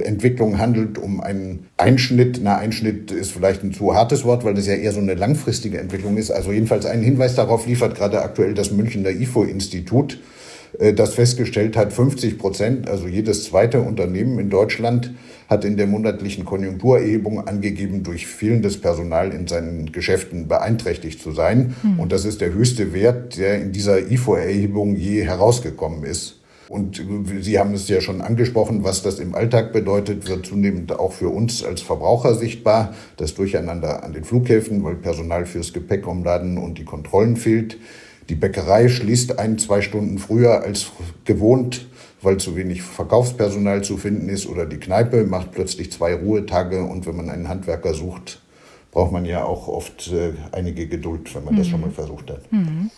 Entwicklung 0.03 0.59
handelt, 0.59 0.99
um 0.99 1.19
einen 1.19 1.65
Einschnitt. 1.77 2.39
Na, 2.43 2.57
Einschnitt 2.59 3.09
ist 3.09 3.31
vielleicht 3.31 3.63
ein 3.63 3.73
zu 3.73 3.95
hartes 3.95 4.23
Wort, 4.23 4.45
weil 4.45 4.53
das 4.53 4.67
ja 4.67 4.75
eher 4.75 4.91
so 4.91 4.99
eine 4.99 5.15
langfristige 5.15 5.79
Entwicklung 5.79 6.15
ist. 6.17 6.29
Also 6.29 6.51
jedenfalls 6.51 6.85
einen 6.85 7.01
Hinweis 7.01 7.33
darauf 7.33 7.65
liefert 7.65 7.95
gerade 7.95 8.21
aktuell 8.21 8.53
das 8.53 8.69
Münchner 8.69 9.09
IFO-Institut. 9.09 10.19
Äh, 10.79 10.93
das 10.93 11.13
festgestellt 11.13 11.77
hat, 11.77 11.93
50 11.93 12.37
Prozent, 12.37 12.89
also 12.89 13.07
jedes 13.07 13.45
zweite 13.45 13.81
Unternehmen 13.81 14.39
in 14.39 14.49
Deutschland 14.49 15.11
hat 15.49 15.63
in 15.63 15.77
der 15.77 15.87
monatlichen 15.87 16.45
Konjunkturerhebung 16.45 17.47
angegeben, 17.47 18.03
durch 18.03 18.27
fehlendes 18.27 18.79
Personal 18.79 19.31
in 19.31 19.47
seinen 19.47 19.91
Geschäften 19.91 20.47
beeinträchtigt 20.47 21.21
zu 21.21 21.31
sein. 21.31 21.75
Mhm. 21.83 21.99
Und 21.99 22.11
das 22.11 22.25
ist 22.25 22.41
der 22.41 22.53
höchste 22.53 22.93
Wert, 22.93 23.37
der 23.37 23.61
in 23.61 23.71
dieser 23.71 24.11
IFO-Erhebung 24.11 24.95
je 24.95 25.23
herausgekommen 25.23 26.03
ist. 26.03 26.37
Und 26.69 27.01
Sie 27.39 27.59
haben 27.59 27.73
es 27.73 27.87
ja 27.87 28.01
schon 28.01 28.21
angesprochen, 28.21 28.83
was 28.83 29.01
das 29.01 29.19
im 29.19 29.35
Alltag 29.35 29.71
bedeutet, 29.71 30.27
wird 30.27 30.45
zunehmend 30.45 30.91
auch 30.91 31.13
für 31.13 31.29
uns 31.29 31.63
als 31.63 31.81
Verbraucher 31.81 32.35
sichtbar. 32.35 32.93
Das 33.15 33.35
Durcheinander 33.35 34.03
an 34.03 34.11
den 34.11 34.25
Flughäfen, 34.25 34.83
weil 34.83 34.95
Personal 34.95 35.45
fürs 35.45 35.71
Gepäck 35.71 36.07
umladen 36.07 36.57
und 36.57 36.77
die 36.77 36.83
Kontrollen 36.83 37.37
fehlt. 37.37 37.77
Die 38.29 38.35
Bäckerei 38.35 38.89
schließt 38.89 39.39
ein, 39.39 39.57
zwei 39.57 39.81
Stunden 39.81 40.19
früher 40.19 40.61
als 40.61 40.87
gewohnt, 41.23 41.87
weil 42.21 42.37
zu 42.37 42.55
wenig 42.55 42.81
Verkaufspersonal 42.81 43.83
zu 43.83 43.97
finden 43.97 44.27
ist. 44.29 44.47
Oder 44.47 44.65
die 44.65 44.79
Kneipe 44.79 45.23
macht 45.23 45.51
plötzlich 45.51 45.91
zwei 45.91 46.13
Ruhetage. 46.13 46.83
Und 46.83 47.05
wenn 47.05 47.15
man 47.15 47.29
einen 47.29 47.47
Handwerker 47.47 47.93
sucht, 47.93 48.41
braucht 48.91 49.11
man 49.11 49.25
ja 49.25 49.43
auch 49.43 49.67
oft 49.67 50.11
äh, 50.11 50.33
einige 50.51 50.87
Geduld, 50.87 51.33
wenn 51.35 51.43
man 51.43 51.53
mhm. 51.53 51.59
das 51.59 51.67
schon 51.67 51.81
mal 51.81 51.91
versucht 51.91 52.31
hat. 52.31 52.51
Mhm. 52.51 52.89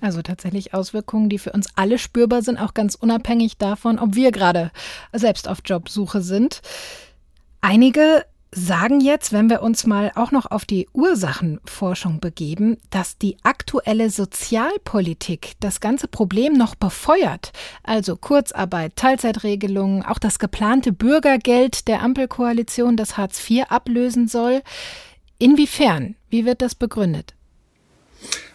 Also 0.00 0.20
tatsächlich 0.20 0.74
Auswirkungen, 0.74 1.28
die 1.28 1.38
für 1.38 1.52
uns 1.52 1.68
alle 1.76 1.98
spürbar 1.98 2.42
sind, 2.42 2.58
auch 2.58 2.74
ganz 2.74 2.94
unabhängig 2.94 3.56
davon, 3.56 3.98
ob 3.98 4.16
wir 4.16 4.32
gerade 4.32 4.70
selbst 5.12 5.48
auf 5.48 5.58
Jobsuche 5.64 6.20
sind. 6.20 6.60
Einige 7.60 8.24
sagen 8.54 9.00
jetzt, 9.00 9.32
wenn 9.32 9.50
wir 9.50 9.62
uns 9.62 9.86
mal 9.86 10.12
auch 10.14 10.30
noch 10.30 10.50
auf 10.50 10.64
die 10.64 10.88
Ursachenforschung 10.92 12.20
begeben, 12.20 12.78
dass 12.90 13.18
die 13.18 13.36
aktuelle 13.42 14.10
Sozialpolitik 14.10 15.54
das 15.60 15.80
ganze 15.80 16.08
Problem 16.08 16.54
noch 16.54 16.74
befeuert. 16.74 17.52
Also 17.82 18.16
Kurzarbeit, 18.16 18.96
Teilzeitregelungen, 18.96 20.04
auch 20.04 20.18
das 20.18 20.38
geplante 20.38 20.92
Bürgergeld 20.92 21.88
der 21.88 22.02
Ampelkoalition, 22.02 22.96
das 22.96 23.16
Hartz 23.16 23.48
IV 23.48 23.64
ablösen 23.68 24.28
soll. 24.28 24.62
Inwiefern? 25.38 26.14
Wie 26.30 26.44
wird 26.44 26.62
das 26.62 26.74
begründet? 26.74 27.34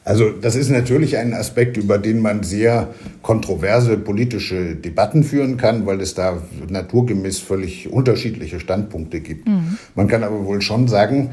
Also 0.06 0.32
das 0.32 0.56
ist 0.56 0.70
natürlich 0.70 1.18
ein 1.18 1.34
Aspekt, 1.34 1.78
über 1.78 1.98
den 1.98 2.20
man 2.20 2.44
sehr 2.44 2.94
kontroverse 3.22 3.98
politische 3.98 4.76
Debatten 4.76 5.24
führen 5.24 5.58
kann, 5.58 5.86
weil 5.86 6.02
es 6.02 6.16
da 6.16 6.42
naturgemäß 6.68 7.40
völlig 7.40 7.92
unterschiedliche 7.92 8.60
Standpunkte 8.60 9.20
gibt. 9.20 9.48
Mhm. 9.48 9.78
Man 9.96 10.08
kann 10.08 10.24
aber 10.24 10.46
wohl 10.46 10.62
schon 10.62 10.88
sagen, 10.88 11.32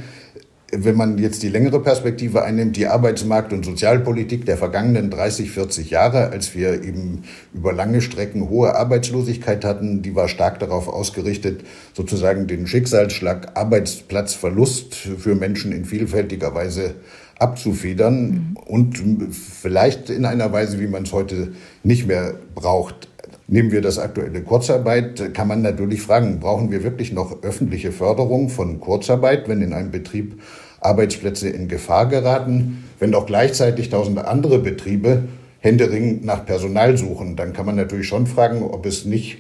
wenn 0.73 0.97
man 0.97 1.19
jetzt 1.19 1.43
die 1.45 1.49
längere 1.49 1.81
Perspektive 1.81 2.43
einnimmt, 2.43 2.77
die 2.77 2.89
Arbeitsmarkt- 2.89 3.53
und 3.53 3.65
Sozialpolitik 3.65 4.47
der 4.47 4.57
vergangenen 4.57 5.11
30, 5.11 5.51
40 5.51 5.91
Jahre, 5.91 6.31
als 6.31 6.55
wir 6.55 6.83
eben 6.83 7.23
über 7.55 7.73
lange 7.73 8.01
Strecken 8.01 8.49
hohe 8.49 8.75
Arbeitslosigkeit 8.75 9.65
hatten, 9.65 10.03
die 10.03 10.17
war 10.17 10.29
stark 10.29 10.59
darauf 10.59 10.89
ausgerichtet, 10.89 11.61
sozusagen 11.95 12.49
den 12.49 12.67
Schicksalsschlag 12.67 13.57
Arbeitsplatzverlust 13.57 14.95
für 14.95 15.37
Menschen 15.37 15.71
in 15.71 15.85
vielfältiger 15.85 16.55
Weise 16.55 16.95
abzufedern 17.39 18.29
mhm. 18.29 18.57
und 18.67 19.35
vielleicht 19.35 20.11
in 20.11 20.25
einer 20.25 20.53
Weise, 20.53 20.81
wie 20.81 20.87
man 20.87 21.03
es 21.05 21.13
heute 21.13 21.53
nicht 21.83 22.07
mehr 22.07 22.35
braucht. 22.55 23.09
Nehmen 23.49 23.71
wir 23.71 23.81
das 23.81 23.99
aktuelle 23.99 24.43
Kurzarbeit, 24.43 25.33
kann 25.35 25.47
man 25.47 25.63
natürlich 25.63 26.03
fragen, 26.03 26.41
brauchen 26.41 26.73
wir 26.73 26.83
wirklich 26.83 27.13
noch 27.13 27.43
öffentliche 27.43 27.93
Förderung 27.93 28.49
von 28.49 28.81
Kurzarbeit, 28.81 29.49
wenn 29.49 29.63
in 29.63 29.73
einem 29.73 29.93
Betrieb 29.93 30.41
Arbeitsplätze 30.81 31.49
in 31.49 31.69
Gefahr 31.69 32.07
geraten, 32.07 32.85
wenn 32.99 33.13
doch 33.13 33.27
gleichzeitig 33.27 33.91
tausende 33.91 34.27
andere 34.27 34.59
Betriebe 34.59 35.25
händeringend 35.61 36.25
nach 36.25 36.45
Personal 36.45 36.97
suchen, 36.97 37.37
dann 37.37 37.53
kann 37.53 37.67
man 37.67 37.77
natürlich 37.77 38.09
schon 38.09 38.27
fragen, 38.27 38.63
ob 38.63 38.87
es 38.87 39.05
nicht 39.05 39.39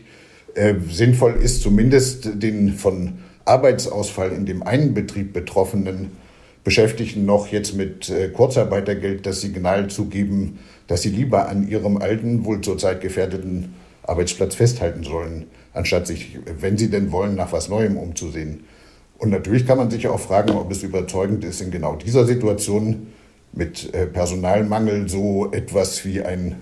äh, 0.55 0.75
sinnvoll 0.91 1.35
ist, 1.43 1.62
zumindest 1.62 2.43
den 2.43 2.73
von 2.73 3.15
Arbeitsausfall 3.45 4.33
in 4.33 4.47
dem 4.47 4.62
einen 4.62 4.95
Betrieb 4.95 5.33
Betroffenen 5.33 6.11
Beschäftigten 6.66 7.25
noch 7.25 7.46
jetzt 7.46 7.76
mit 7.76 8.11
äh, 8.11 8.28
Kurzarbeitergeld 8.28 9.25
das 9.25 9.40
Signal 9.40 9.87
zu 9.87 10.06
geben, 10.06 10.58
dass 10.88 11.02
sie 11.02 11.11
lieber 11.11 11.49
an 11.49 11.68
ihrem 11.68 11.96
alten, 11.99 12.44
wohl 12.44 12.61
zurzeit 12.61 13.00
gefährdeten 13.00 13.76
Arbeitsplatz 14.02 14.57
festhalten 14.57 15.05
sollen, 15.05 15.44
anstatt 15.74 16.09
sich, 16.09 16.40
wenn 16.59 16.76
sie 16.76 16.90
denn 16.90 17.12
wollen, 17.12 17.37
nach 17.37 17.52
was 17.52 17.68
Neuem 17.68 17.96
umzusehen. 17.96 18.64
Und 19.16 19.31
natürlich 19.31 19.64
kann 19.64 19.79
man 19.79 19.92
sich 19.92 20.09
auch 20.09 20.18
fragen, 20.18 20.57
ob 20.57 20.72
es 20.72 20.83
überzeugend 20.83 21.44
ist, 21.44 21.61
in 21.61 21.70
genau 21.70 21.94
dieser 21.94 22.24
Situation 22.24 23.12
mit 23.52 23.94
äh, 23.94 24.09
Personalmangel 24.09 25.09
so 25.09 25.52
etwas 25.52 26.05
wie 26.05 26.20
ein 26.20 26.57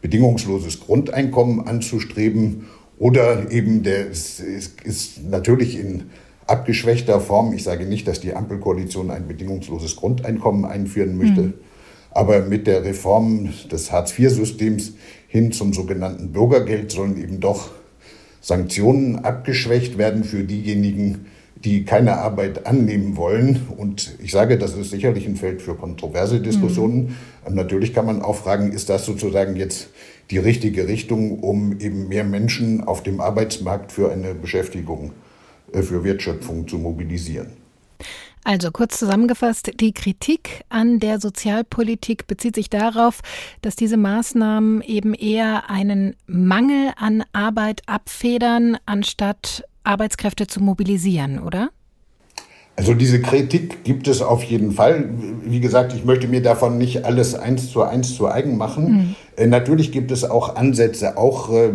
bedingungsloses 0.00 0.80
Grundeinkommen 0.80 1.68
anzustreben 1.68 2.64
oder 2.98 3.50
eben 3.50 3.82
der 3.82 4.06
ist, 4.06 4.40
ist 4.40 5.22
natürlich 5.22 5.78
in 5.78 6.04
abgeschwächter 6.46 7.20
Form. 7.20 7.52
Ich 7.52 7.64
sage 7.64 7.86
nicht, 7.86 8.06
dass 8.06 8.20
die 8.20 8.34
Ampelkoalition 8.34 9.10
ein 9.10 9.26
bedingungsloses 9.26 9.96
Grundeinkommen 9.96 10.64
einführen 10.64 11.16
möchte, 11.16 11.40
mhm. 11.40 11.54
aber 12.10 12.40
mit 12.40 12.66
der 12.66 12.84
Reform 12.84 13.50
des 13.70 13.92
Hartz-IV-Systems 13.92 14.94
hin 15.28 15.52
zum 15.52 15.72
sogenannten 15.72 16.32
Bürgergeld 16.32 16.92
sollen 16.92 17.20
eben 17.20 17.40
doch 17.40 17.70
Sanktionen 18.40 19.24
abgeschwächt 19.24 19.96
werden 19.96 20.22
für 20.22 20.44
diejenigen, 20.44 21.26
die 21.56 21.84
keine 21.84 22.18
Arbeit 22.18 22.66
annehmen 22.66 23.16
wollen. 23.16 23.68
Und 23.76 24.16
ich 24.22 24.32
sage, 24.32 24.58
das 24.58 24.76
ist 24.76 24.90
sicherlich 24.90 25.26
ein 25.26 25.36
Feld 25.36 25.62
für 25.62 25.74
kontroverse 25.74 26.40
Diskussionen. 26.40 27.16
Mhm. 27.48 27.54
Natürlich 27.54 27.94
kann 27.94 28.04
man 28.04 28.20
auch 28.20 28.36
fragen, 28.36 28.70
ist 28.70 28.90
das 28.90 29.06
sozusagen 29.06 29.56
jetzt 29.56 29.88
die 30.30 30.38
richtige 30.38 30.88
Richtung, 30.88 31.40
um 31.40 31.80
eben 31.80 32.08
mehr 32.08 32.24
Menschen 32.24 32.84
auf 32.84 33.02
dem 33.02 33.20
Arbeitsmarkt 33.20 33.92
für 33.92 34.12
eine 34.12 34.34
Beschäftigung 34.34 35.12
für 35.82 36.04
Wertschöpfung 36.04 36.68
zu 36.68 36.78
mobilisieren. 36.78 37.64
Also 38.44 38.70
kurz 38.70 38.98
zusammengefasst, 38.98 39.80
die 39.80 39.94
Kritik 39.94 40.64
an 40.68 41.00
der 41.00 41.18
Sozialpolitik 41.18 42.26
bezieht 42.26 42.54
sich 42.54 42.68
darauf, 42.68 43.20
dass 43.62 43.74
diese 43.74 43.96
Maßnahmen 43.96 44.82
eben 44.82 45.14
eher 45.14 45.70
einen 45.70 46.14
Mangel 46.26 46.92
an 46.96 47.24
Arbeit 47.32 47.80
abfedern, 47.86 48.76
anstatt 48.84 49.64
Arbeitskräfte 49.82 50.46
zu 50.46 50.60
mobilisieren, 50.60 51.38
oder? 51.38 51.70
Also 52.76 52.92
diese 52.92 53.22
Kritik 53.22 53.84
gibt 53.84 54.08
es 54.08 54.20
auf 54.20 54.42
jeden 54.42 54.72
Fall. 54.72 55.08
Wie 55.44 55.60
gesagt, 55.60 55.94
ich 55.94 56.04
möchte 56.04 56.26
mir 56.26 56.42
davon 56.42 56.76
nicht 56.76 57.04
alles 57.04 57.34
eins 57.36 57.70
zu 57.70 57.82
eins 57.82 58.14
zu 58.16 58.28
eigen 58.28 58.58
machen. 58.58 58.92
Mhm. 58.92 59.14
Äh, 59.36 59.46
natürlich 59.46 59.92
gibt 59.92 60.10
es 60.10 60.24
auch 60.24 60.56
Ansätze, 60.56 61.16
auch 61.16 61.52
äh, 61.52 61.68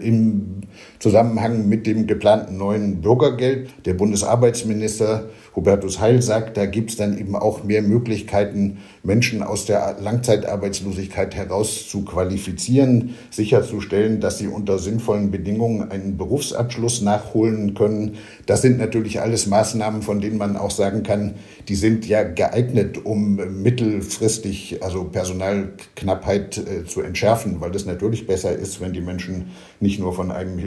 im 0.00 0.60
Zusammenhang 1.04 1.68
mit 1.68 1.86
dem 1.86 2.06
geplanten 2.06 2.56
neuen 2.56 3.02
Bürgergeld. 3.02 3.68
Der 3.84 3.92
Bundesarbeitsminister 3.92 5.28
Hubertus 5.54 6.00
Heil 6.00 6.22
sagt, 6.22 6.56
da 6.56 6.64
gibt 6.64 6.88
es 6.90 6.96
dann 6.96 7.18
eben 7.18 7.36
auch 7.36 7.62
mehr 7.62 7.82
Möglichkeiten, 7.82 8.78
Menschen 9.02 9.42
aus 9.42 9.66
der 9.66 9.96
Langzeitarbeitslosigkeit 10.00 11.34
heraus 11.34 11.86
zu 11.88 12.06
qualifizieren, 12.06 13.16
sicherzustellen, 13.30 14.20
dass 14.20 14.38
sie 14.38 14.48
unter 14.48 14.78
sinnvollen 14.78 15.30
Bedingungen 15.30 15.90
einen 15.90 16.16
Berufsabschluss 16.16 17.02
nachholen 17.02 17.74
können. 17.74 18.16
Das 18.46 18.62
sind 18.62 18.78
natürlich 18.78 19.20
alles 19.20 19.46
Maßnahmen, 19.46 20.00
von 20.00 20.22
denen 20.22 20.38
man 20.38 20.56
auch 20.56 20.70
sagen 20.70 21.02
kann, 21.02 21.34
die 21.68 21.76
sind 21.76 22.06
ja 22.08 22.22
geeignet, 22.22 23.04
um 23.04 23.36
mittelfristig, 23.62 24.82
also 24.82 25.04
Personalknappheit 25.04 26.56
äh, 26.56 26.84
zu 26.86 27.02
entschärfen, 27.02 27.60
weil 27.60 27.72
das 27.72 27.84
natürlich 27.84 28.26
besser 28.26 28.52
ist, 28.52 28.80
wenn 28.80 28.94
die 28.94 29.02
Menschen 29.02 29.50
nicht 29.80 30.00
nur 30.00 30.14
von 30.14 30.32
einem 30.32 30.58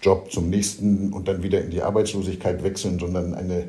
Hilfsjob 0.00 0.30
zum 0.30 0.50
nächsten 0.50 1.12
und 1.12 1.28
dann 1.28 1.42
wieder 1.42 1.60
in 1.60 1.70
die 1.70 1.82
Arbeitslosigkeit 1.82 2.62
wechseln, 2.62 2.98
sondern 2.98 3.34
eine 3.34 3.68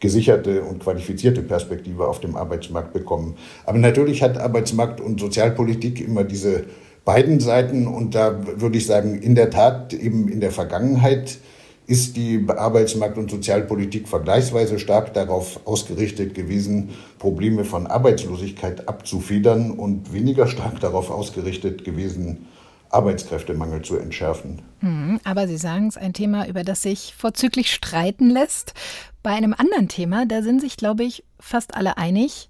gesicherte 0.00 0.62
und 0.62 0.80
qualifizierte 0.80 1.42
Perspektive 1.42 2.06
auf 2.06 2.20
dem 2.20 2.36
Arbeitsmarkt 2.36 2.92
bekommen. 2.92 3.36
Aber 3.66 3.78
natürlich 3.78 4.22
hat 4.22 4.38
Arbeitsmarkt 4.38 5.00
und 5.00 5.18
Sozialpolitik 5.18 6.00
immer 6.00 6.24
diese 6.24 6.64
beiden 7.04 7.40
Seiten 7.40 7.86
und 7.86 8.14
da 8.14 8.38
würde 8.60 8.78
ich 8.78 8.86
sagen, 8.86 9.20
in 9.20 9.34
der 9.34 9.50
Tat 9.50 9.92
eben 9.94 10.28
in 10.28 10.40
der 10.40 10.52
Vergangenheit 10.52 11.38
ist 11.86 12.16
die 12.18 12.44
Arbeitsmarkt- 12.46 13.16
und 13.16 13.30
Sozialpolitik 13.30 14.08
vergleichsweise 14.08 14.78
stark 14.78 15.14
darauf 15.14 15.66
ausgerichtet 15.66 16.34
gewesen, 16.34 16.90
Probleme 17.18 17.64
von 17.64 17.86
Arbeitslosigkeit 17.86 18.86
abzufedern 18.88 19.70
und 19.70 20.12
weniger 20.12 20.46
stark 20.48 20.80
darauf 20.80 21.10
ausgerichtet 21.10 21.84
gewesen, 21.84 22.46
Arbeitskräftemangel 22.90 23.82
zu 23.82 23.96
entschärfen. 23.96 24.62
Hm, 24.80 25.20
aber 25.24 25.46
Sie 25.48 25.56
sagen 25.56 25.88
es, 25.88 25.96
ein 25.96 26.12
Thema, 26.12 26.46
über 26.46 26.64
das 26.64 26.82
sich 26.82 27.14
vorzüglich 27.16 27.72
streiten 27.72 28.30
lässt. 28.30 28.74
Bei 29.22 29.30
einem 29.30 29.52
anderen 29.52 29.88
Thema, 29.88 30.26
da 30.26 30.42
sind 30.42 30.60
sich, 30.60 30.76
glaube 30.76 31.04
ich, 31.04 31.24
fast 31.40 31.74
alle 31.74 31.98
einig, 31.98 32.48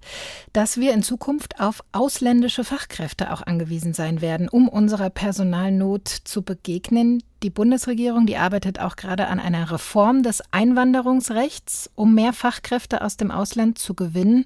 dass 0.52 0.76
wir 0.76 0.92
in 0.92 1.02
Zukunft 1.02 1.60
auf 1.60 1.82
ausländische 1.92 2.62
Fachkräfte 2.62 3.32
auch 3.32 3.42
angewiesen 3.42 3.94
sein 3.94 4.20
werden, 4.20 4.48
um 4.48 4.68
unserer 4.68 5.10
Personalnot 5.10 6.08
zu 6.08 6.42
begegnen. 6.42 7.22
Die 7.42 7.50
Bundesregierung, 7.50 8.26
die 8.26 8.36
arbeitet 8.36 8.80
auch 8.80 8.96
gerade 8.96 9.28
an 9.28 9.40
einer 9.40 9.70
Reform 9.70 10.22
des 10.22 10.42
Einwanderungsrechts, 10.52 11.90
um 11.94 12.14
mehr 12.14 12.32
Fachkräfte 12.32 13.02
aus 13.02 13.16
dem 13.16 13.30
Ausland 13.30 13.78
zu 13.78 13.94
gewinnen. 13.94 14.44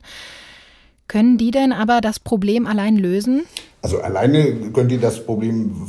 Können 1.12 1.36
die 1.36 1.50
denn 1.50 1.72
aber 1.72 2.00
das 2.00 2.18
Problem 2.18 2.66
allein 2.66 2.96
lösen? 2.96 3.42
Also 3.82 4.00
alleine 4.00 4.70
können 4.72 4.88
die 4.88 4.96
das 4.96 5.26
Problem 5.26 5.86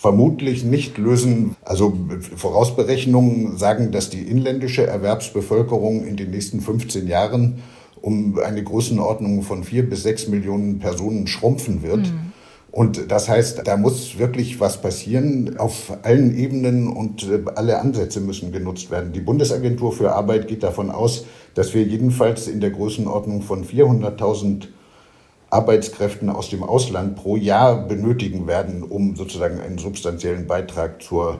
vermutlich 0.00 0.64
nicht 0.64 0.96
lösen. 0.96 1.56
Also 1.62 1.92
Vorausberechnungen 2.36 3.58
sagen, 3.58 3.92
dass 3.92 4.08
die 4.08 4.22
inländische 4.22 4.86
Erwerbsbevölkerung 4.86 6.06
in 6.06 6.16
den 6.16 6.30
nächsten 6.30 6.62
15 6.62 7.06
Jahren 7.06 7.62
um 8.00 8.38
eine 8.38 8.64
Größenordnung 8.64 9.42
von 9.42 9.62
vier 9.62 9.86
bis 9.86 10.04
sechs 10.04 10.26
Millionen 10.26 10.78
Personen 10.78 11.26
schrumpfen 11.26 11.82
wird. 11.82 12.06
Mhm. 12.06 12.32
Und 12.76 13.10
das 13.10 13.30
heißt, 13.30 13.66
da 13.66 13.78
muss 13.78 14.18
wirklich 14.18 14.60
was 14.60 14.82
passieren 14.82 15.56
auf 15.56 15.96
allen 16.02 16.36
Ebenen 16.36 16.88
und 16.88 17.22
äh, 17.22 17.42
alle 17.54 17.80
Ansätze 17.80 18.20
müssen 18.20 18.52
genutzt 18.52 18.90
werden. 18.90 19.14
Die 19.14 19.20
Bundesagentur 19.20 19.92
für 19.92 20.12
Arbeit 20.12 20.46
geht 20.46 20.62
davon 20.62 20.90
aus, 20.90 21.24
dass 21.54 21.72
wir 21.72 21.84
jedenfalls 21.84 22.48
in 22.48 22.60
der 22.60 22.68
Größenordnung 22.68 23.40
von 23.40 23.64
400.000 23.64 24.66
Arbeitskräften 25.48 26.28
aus 26.28 26.50
dem 26.50 26.62
Ausland 26.62 27.16
pro 27.16 27.38
Jahr 27.38 27.88
benötigen 27.88 28.46
werden, 28.46 28.82
um 28.82 29.16
sozusagen 29.16 29.58
einen 29.58 29.78
substanziellen 29.78 30.46
Beitrag 30.46 31.00
zur, 31.00 31.38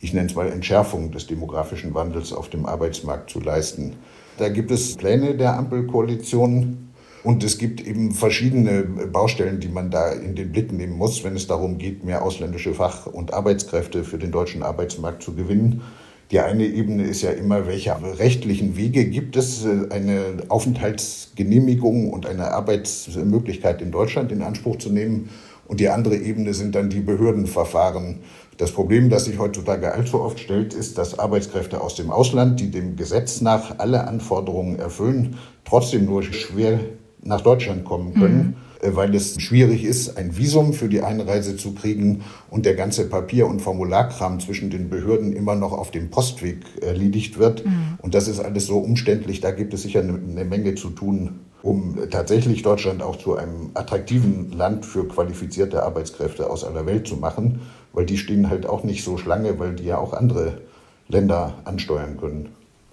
ich 0.00 0.14
nenne 0.14 0.28
es 0.28 0.34
mal, 0.34 0.48
Entschärfung 0.48 1.10
des 1.10 1.26
demografischen 1.26 1.92
Wandels 1.92 2.32
auf 2.32 2.48
dem 2.48 2.64
Arbeitsmarkt 2.64 3.28
zu 3.28 3.40
leisten. 3.40 3.96
Da 4.38 4.48
gibt 4.48 4.70
es 4.70 4.96
Pläne 4.96 5.34
der 5.34 5.58
Ampelkoalition 5.58 6.89
und 7.22 7.44
es 7.44 7.58
gibt 7.58 7.86
eben 7.86 8.12
verschiedene 8.12 8.82
Baustellen, 8.82 9.60
die 9.60 9.68
man 9.68 9.90
da 9.90 10.12
in 10.12 10.34
den 10.34 10.52
Blick 10.52 10.72
nehmen 10.72 10.96
muss, 10.96 11.22
wenn 11.22 11.36
es 11.36 11.46
darum 11.46 11.76
geht, 11.78 12.04
mehr 12.04 12.22
ausländische 12.22 12.72
Fach- 12.72 13.06
und 13.06 13.34
Arbeitskräfte 13.34 14.04
für 14.04 14.18
den 14.18 14.30
deutschen 14.30 14.62
Arbeitsmarkt 14.62 15.22
zu 15.22 15.34
gewinnen. 15.34 15.82
Die 16.30 16.40
eine 16.40 16.64
Ebene 16.64 17.02
ist 17.02 17.22
ja 17.22 17.30
immer, 17.30 17.66
welche 17.66 17.96
rechtlichen 18.18 18.76
Wege 18.76 19.04
gibt 19.04 19.36
es, 19.36 19.66
eine 19.90 20.44
Aufenthaltsgenehmigung 20.48 22.10
und 22.10 22.24
eine 22.24 22.52
Arbeitsmöglichkeit 22.52 23.82
in 23.82 23.90
Deutschland 23.90 24.30
in 24.30 24.42
Anspruch 24.42 24.76
zu 24.76 24.90
nehmen. 24.90 25.28
Und 25.66 25.80
die 25.80 25.88
andere 25.88 26.16
Ebene 26.16 26.54
sind 26.54 26.74
dann 26.74 26.88
die 26.88 27.00
Behördenverfahren. 27.00 28.20
Das 28.56 28.72
Problem, 28.72 29.10
das 29.10 29.24
sich 29.24 29.38
heutzutage 29.38 29.92
allzu 29.92 30.20
oft 30.20 30.38
stellt, 30.38 30.72
ist, 30.72 30.98
dass 30.98 31.18
Arbeitskräfte 31.18 31.80
aus 31.80 31.96
dem 31.96 32.10
Ausland, 32.10 32.60
die 32.60 32.70
dem 32.70 32.96
Gesetz 32.96 33.40
nach 33.40 33.78
alle 33.78 34.06
Anforderungen 34.06 34.78
erfüllen, 34.78 35.36
trotzdem 35.64 36.06
nur 36.06 36.22
schwer 36.22 36.80
nach 37.22 37.40
Deutschland 37.40 37.84
kommen 37.84 38.14
können, 38.14 38.56
mhm. 38.82 38.96
weil 38.96 39.14
es 39.14 39.40
schwierig 39.40 39.84
ist, 39.84 40.16
ein 40.16 40.36
Visum 40.36 40.72
für 40.72 40.88
die 40.88 41.02
Einreise 41.02 41.56
zu 41.56 41.72
kriegen 41.72 42.22
und 42.50 42.66
der 42.66 42.74
ganze 42.74 43.08
Papier- 43.08 43.46
und 43.46 43.60
Formularkram 43.60 44.40
zwischen 44.40 44.70
den 44.70 44.88
Behörden 44.88 45.32
immer 45.34 45.54
noch 45.54 45.72
auf 45.72 45.90
dem 45.90 46.10
Postweg 46.10 46.58
erledigt 46.80 47.38
wird. 47.38 47.64
Mhm. 47.66 47.98
Und 47.98 48.14
das 48.14 48.28
ist 48.28 48.40
alles 48.40 48.66
so 48.66 48.78
umständlich, 48.78 49.40
da 49.40 49.50
gibt 49.50 49.74
es 49.74 49.82
sicher 49.82 50.00
eine, 50.00 50.14
eine 50.14 50.44
Menge 50.44 50.74
zu 50.74 50.90
tun, 50.90 51.40
um 51.62 51.98
tatsächlich 52.10 52.62
Deutschland 52.62 53.02
auch 53.02 53.16
zu 53.16 53.36
einem 53.36 53.70
attraktiven 53.74 54.52
Land 54.52 54.86
für 54.86 55.06
qualifizierte 55.06 55.82
Arbeitskräfte 55.82 56.48
aus 56.48 56.64
aller 56.64 56.86
Welt 56.86 57.06
zu 57.06 57.16
machen, 57.16 57.60
weil 57.92 58.06
die 58.06 58.16
stehen 58.16 58.48
halt 58.48 58.66
auch 58.66 58.84
nicht 58.84 59.04
so 59.04 59.18
Schlange, 59.18 59.58
weil 59.58 59.74
die 59.74 59.84
ja 59.84 59.98
auch 59.98 60.14
andere 60.14 60.62
Länder 61.08 61.58
ansteuern 61.64 62.16
können. 62.18 62.48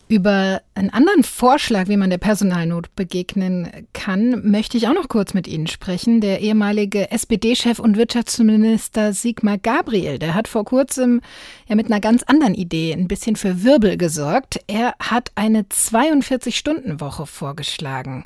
Über 0.09 0.61
einen 0.77 0.91
anderen 0.91 1.23
Vorschlag, 1.23 1.87
wie 1.87 1.97
man 1.97 2.09
der 2.09 2.19
Personalnot 2.19 2.95
begegnen 2.95 3.67
kann, 3.93 4.49
möchte 4.49 4.77
ich 4.77 4.87
auch 4.87 4.93
noch 4.93 5.09
kurz 5.09 5.33
mit 5.33 5.47
Ihnen 5.47 5.67
sprechen. 5.67 6.21
Der 6.21 6.39
ehemalige 6.39 7.11
SPD-Chef 7.11 7.79
und 7.79 7.97
Wirtschaftsminister 7.97 9.11
Sigmar 9.11 9.57
Gabriel, 9.57 10.19
der 10.19 10.35
hat 10.35 10.47
vor 10.47 10.65
kurzem 10.65 11.21
ja 11.67 11.75
mit 11.75 11.87
einer 11.87 11.99
ganz 11.99 12.23
anderen 12.23 12.53
Idee 12.53 12.93
ein 12.93 13.07
bisschen 13.07 13.35
für 13.35 13.63
Wirbel 13.63 13.97
gesorgt. 13.97 14.59
Er 14.67 14.93
hat 14.99 15.31
eine 15.35 15.63
42-Stunden-Woche 15.63 17.25
vorgeschlagen. 17.25 18.23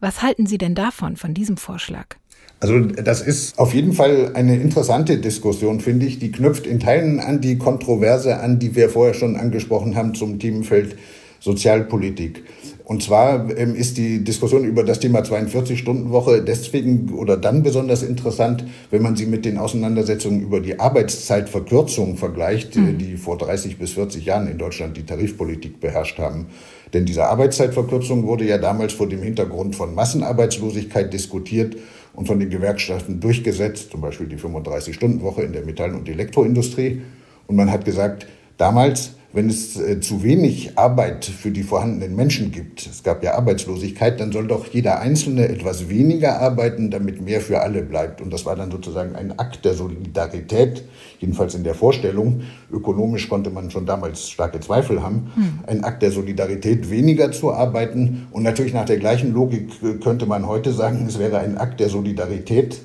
Was 0.00 0.22
halten 0.22 0.46
Sie 0.46 0.58
denn 0.58 0.74
davon, 0.74 1.16
von 1.16 1.34
diesem 1.34 1.56
Vorschlag? 1.56 2.16
Also 2.60 2.80
das 2.80 3.20
ist 3.20 3.58
auf 3.58 3.74
jeden 3.74 3.92
Fall 3.92 4.32
eine 4.34 4.56
interessante 4.56 5.18
Diskussion, 5.18 5.80
finde 5.80 6.06
ich. 6.06 6.18
Die 6.18 6.32
knüpft 6.32 6.66
in 6.66 6.80
Teilen 6.80 7.20
an 7.20 7.42
die 7.42 7.58
Kontroverse 7.58 8.38
an, 8.40 8.58
die 8.58 8.74
wir 8.74 8.88
vorher 8.88 9.12
schon 9.12 9.36
angesprochen 9.36 9.96
haben 9.96 10.14
zum 10.14 10.38
Themenfeld 10.38 10.96
Sozialpolitik. 11.44 12.42
Und 12.84 13.02
zwar 13.02 13.54
ähm, 13.56 13.74
ist 13.74 13.98
die 13.98 14.24
Diskussion 14.24 14.64
über 14.64 14.82
das 14.82 14.98
Thema 14.98 15.20
42-Stunden-Woche 15.20 16.42
deswegen 16.42 17.12
oder 17.14 17.36
dann 17.36 17.62
besonders 17.62 18.02
interessant, 18.02 18.64
wenn 18.90 19.02
man 19.02 19.14
sie 19.14 19.26
mit 19.26 19.44
den 19.44 19.58
Auseinandersetzungen 19.58 20.40
über 20.40 20.60
die 20.60 20.80
Arbeitszeitverkürzung 20.80 22.16
vergleicht, 22.16 22.76
mhm. 22.76 22.98
die 22.98 23.16
vor 23.16 23.36
30 23.36 23.78
bis 23.78 23.92
40 23.92 24.24
Jahren 24.24 24.48
in 24.48 24.58
Deutschland 24.58 24.96
die 24.96 25.04
Tarifpolitik 25.04 25.80
beherrscht 25.80 26.18
haben. 26.18 26.46
Denn 26.94 27.04
diese 27.04 27.26
Arbeitszeitverkürzung 27.26 28.26
wurde 28.26 28.44
ja 28.44 28.56
damals 28.56 28.94
vor 28.94 29.08
dem 29.08 29.22
Hintergrund 29.22 29.76
von 29.76 29.94
Massenarbeitslosigkeit 29.94 31.12
diskutiert 31.12 31.76
und 32.14 32.26
von 32.26 32.40
den 32.40 32.48
Gewerkschaften 32.48 33.20
durchgesetzt, 33.20 33.90
zum 33.90 34.00
Beispiel 34.00 34.28
die 34.28 34.36
35-Stunden-Woche 34.36 35.42
in 35.42 35.52
der 35.52 35.64
Metall- 35.64 35.94
und 35.94 36.08
Elektroindustrie. 36.08 37.02
Und 37.46 37.56
man 37.56 37.70
hat 37.70 37.84
gesagt, 37.84 38.26
damals 38.56 39.12
wenn 39.34 39.48
es 39.50 39.76
äh, 39.76 40.00
zu 40.00 40.22
wenig 40.22 40.78
Arbeit 40.78 41.24
für 41.24 41.50
die 41.50 41.64
vorhandenen 41.64 42.14
Menschen 42.14 42.52
gibt, 42.52 42.86
es 42.86 43.02
gab 43.02 43.24
ja 43.24 43.34
Arbeitslosigkeit, 43.34 44.20
dann 44.20 44.30
soll 44.30 44.46
doch 44.46 44.68
jeder 44.68 45.00
Einzelne 45.00 45.48
etwas 45.48 45.88
weniger 45.88 46.40
arbeiten, 46.40 46.92
damit 46.92 47.20
mehr 47.20 47.40
für 47.40 47.60
alle 47.60 47.82
bleibt. 47.82 48.20
Und 48.20 48.32
das 48.32 48.46
war 48.46 48.54
dann 48.54 48.70
sozusagen 48.70 49.16
ein 49.16 49.36
Akt 49.36 49.64
der 49.64 49.74
Solidarität, 49.74 50.84
jedenfalls 51.18 51.56
in 51.56 51.64
der 51.64 51.74
Vorstellung. 51.74 52.42
Ökonomisch 52.70 53.28
konnte 53.28 53.50
man 53.50 53.72
schon 53.72 53.86
damals 53.86 54.30
starke 54.30 54.60
Zweifel 54.60 55.02
haben. 55.02 55.32
Hm. 55.34 55.58
Ein 55.66 55.84
Akt 55.84 56.02
der 56.02 56.12
Solidarität, 56.12 56.88
weniger 56.88 57.32
zu 57.32 57.52
arbeiten. 57.52 58.28
Und 58.30 58.44
natürlich 58.44 58.72
nach 58.72 58.86
der 58.86 58.98
gleichen 58.98 59.34
Logik 59.34 59.82
äh, 59.82 59.94
könnte 59.94 60.26
man 60.26 60.46
heute 60.46 60.72
sagen, 60.72 61.06
es 61.08 61.18
wäre 61.18 61.38
ein 61.38 61.58
Akt 61.58 61.80
der 61.80 61.88
Solidarität, 61.88 62.82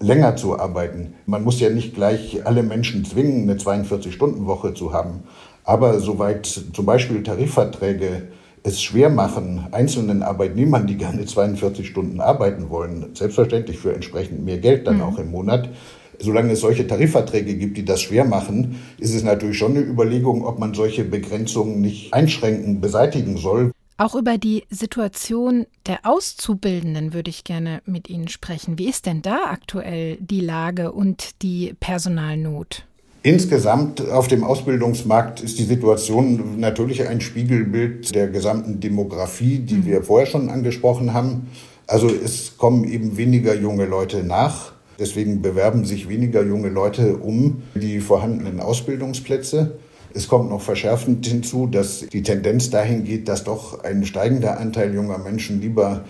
länger 0.00 0.36
zu 0.36 0.58
arbeiten. 0.58 1.14
Man 1.26 1.44
muss 1.44 1.60
ja 1.60 1.70
nicht 1.70 1.94
gleich 1.94 2.46
alle 2.46 2.62
Menschen 2.62 3.04
zwingen, 3.04 3.48
eine 3.48 3.58
42-Stunden-Woche 3.58 4.74
zu 4.74 4.92
haben. 4.92 5.24
Aber 5.64 5.98
soweit 6.00 6.46
zum 6.46 6.86
Beispiel 6.86 7.22
Tarifverträge 7.22 8.28
es 8.62 8.82
schwer 8.82 9.10
machen, 9.10 9.66
einzelnen 9.72 10.22
Arbeitnehmern, 10.22 10.86
die 10.86 10.96
gerne 10.96 11.24
42 11.24 11.86
Stunden 11.86 12.20
arbeiten 12.20 12.70
wollen, 12.70 13.14
selbstverständlich 13.14 13.78
für 13.78 13.94
entsprechend 13.94 14.44
mehr 14.44 14.58
Geld 14.58 14.86
dann 14.86 14.96
mhm. 14.96 15.02
auch 15.02 15.18
im 15.18 15.30
Monat, 15.30 15.68
solange 16.18 16.52
es 16.52 16.60
solche 16.60 16.86
Tarifverträge 16.86 17.56
gibt, 17.56 17.76
die 17.76 17.84
das 17.84 18.00
schwer 18.00 18.24
machen, 18.24 18.80
ist 18.98 19.14
es 19.14 19.22
natürlich 19.22 19.58
schon 19.58 19.72
eine 19.72 19.84
Überlegung, 19.84 20.46
ob 20.46 20.58
man 20.58 20.72
solche 20.72 21.04
Begrenzungen 21.04 21.80
nicht 21.80 22.14
einschränken, 22.14 22.80
beseitigen 22.80 23.36
soll. 23.36 23.72
Auch 23.96 24.14
über 24.14 24.38
die 24.38 24.64
Situation 24.70 25.66
der 25.86 26.00
Auszubildenden 26.02 27.12
würde 27.12 27.30
ich 27.30 27.44
gerne 27.44 27.80
mit 27.84 28.08
Ihnen 28.08 28.28
sprechen. 28.28 28.78
Wie 28.78 28.88
ist 28.88 29.06
denn 29.06 29.22
da 29.22 29.44
aktuell 29.50 30.16
die 30.20 30.40
Lage 30.40 30.90
und 30.90 31.42
die 31.42 31.74
Personalnot? 31.78 32.86
Insgesamt 33.26 34.06
auf 34.10 34.28
dem 34.28 34.44
Ausbildungsmarkt 34.44 35.40
ist 35.40 35.58
die 35.58 35.64
Situation 35.64 36.60
natürlich 36.60 37.08
ein 37.08 37.22
Spiegelbild 37.22 38.14
der 38.14 38.28
gesamten 38.28 38.80
Demografie, 38.80 39.60
die 39.60 39.76
mhm. 39.76 39.86
wir 39.86 40.02
vorher 40.02 40.26
schon 40.26 40.50
angesprochen 40.50 41.14
haben. 41.14 41.48
Also 41.86 42.06
es 42.06 42.58
kommen 42.58 42.84
eben 42.84 43.16
weniger 43.16 43.54
junge 43.54 43.86
Leute 43.86 44.24
nach. 44.24 44.72
Deswegen 44.98 45.40
bewerben 45.40 45.86
sich 45.86 46.06
weniger 46.10 46.44
junge 46.44 46.68
Leute 46.68 47.16
um 47.16 47.62
die 47.74 48.00
vorhandenen 48.00 48.60
Ausbildungsplätze. 48.60 49.78
Es 50.12 50.28
kommt 50.28 50.50
noch 50.50 50.60
verschärfend 50.60 51.26
hinzu, 51.26 51.66
dass 51.66 52.06
die 52.06 52.22
Tendenz 52.22 52.68
dahin 52.68 53.04
geht, 53.04 53.26
dass 53.28 53.42
doch 53.42 53.82
ein 53.84 54.04
steigender 54.04 54.60
Anteil 54.60 54.94
junger 54.94 55.16
Menschen 55.16 55.62
lieber 55.62 56.04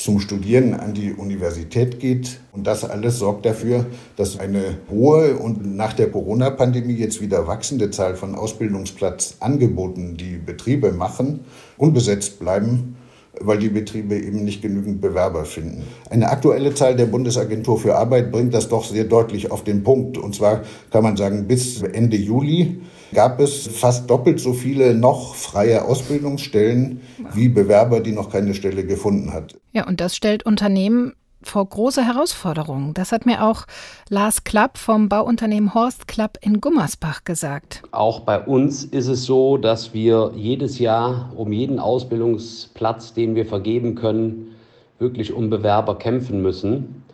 zum 0.00 0.18
Studieren 0.18 0.72
an 0.72 0.94
die 0.94 1.12
Universität 1.12 2.00
geht. 2.00 2.40
Und 2.52 2.66
das 2.66 2.84
alles 2.84 3.18
sorgt 3.18 3.44
dafür, 3.44 3.84
dass 4.16 4.38
eine 4.38 4.78
hohe 4.90 5.36
und 5.36 5.76
nach 5.76 5.92
der 5.92 6.10
Corona-Pandemie 6.10 6.94
jetzt 6.94 7.20
wieder 7.20 7.46
wachsende 7.46 7.90
Zahl 7.90 8.16
von 8.16 8.34
Ausbildungsplatzangeboten, 8.34 10.16
die 10.16 10.38
Betriebe 10.38 10.92
machen, 10.92 11.40
unbesetzt 11.76 12.40
bleiben 12.40 12.96
weil 13.42 13.58
die 13.58 13.68
Betriebe 13.68 14.16
eben 14.16 14.44
nicht 14.44 14.60
genügend 14.60 15.00
Bewerber 15.00 15.44
finden. 15.44 15.84
Eine 16.10 16.30
aktuelle 16.30 16.74
Zahl 16.74 16.96
der 16.96 17.06
Bundesagentur 17.06 17.78
für 17.78 17.94
Arbeit 17.94 18.32
bringt 18.32 18.52
das 18.52 18.68
doch 18.68 18.84
sehr 18.84 19.04
deutlich 19.04 19.50
auf 19.50 19.62
den 19.62 19.84
Punkt. 19.84 20.18
Und 20.18 20.34
zwar 20.34 20.62
kann 20.90 21.04
man 21.04 21.16
sagen, 21.16 21.46
bis 21.46 21.80
Ende 21.80 22.16
Juli 22.16 22.80
gab 23.14 23.40
es 23.40 23.66
fast 23.66 24.08
doppelt 24.08 24.40
so 24.40 24.52
viele 24.52 24.94
noch 24.94 25.34
freie 25.34 25.84
Ausbildungsstellen 25.84 27.00
wie 27.32 27.48
Bewerber, 27.48 28.00
die 28.00 28.12
noch 28.12 28.30
keine 28.30 28.54
Stelle 28.54 28.84
gefunden 28.84 29.32
hat. 29.32 29.56
Ja, 29.72 29.86
und 29.86 30.00
das 30.00 30.16
stellt 30.16 30.44
Unternehmen 30.44 31.14
vor 31.42 31.66
große 31.66 32.04
Herausforderungen. 32.04 32.92
Das 32.94 33.12
hat 33.12 33.24
mir 33.24 33.44
auch 33.44 33.66
Lars 34.08 34.44
Klapp 34.44 34.76
vom 34.76 35.08
Bauunternehmen 35.08 35.74
Horst 35.74 36.06
Klapp 36.06 36.38
in 36.42 36.60
Gummersbach 36.60 37.24
gesagt. 37.24 37.82
Auch 37.92 38.20
bei 38.20 38.40
uns 38.40 38.84
ist 38.84 39.06
es 39.06 39.24
so, 39.24 39.56
dass 39.56 39.94
wir 39.94 40.32
jedes 40.34 40.78
Jahr 40.78 41.32
um 41.34 41.52
jeden 41.52 41.78
Ausbildungsplatz, 41.78 43.14
den 43.14 43.34
wir 43.34 43.46
vergeben 43.46 43.94
können, 43.94 44.54
wirklich 44.98 45.32
um 45.32 45.48
Bewerber 45.48 45.96
kämpfen 45.96 46.42
müssen. 46.42 47.04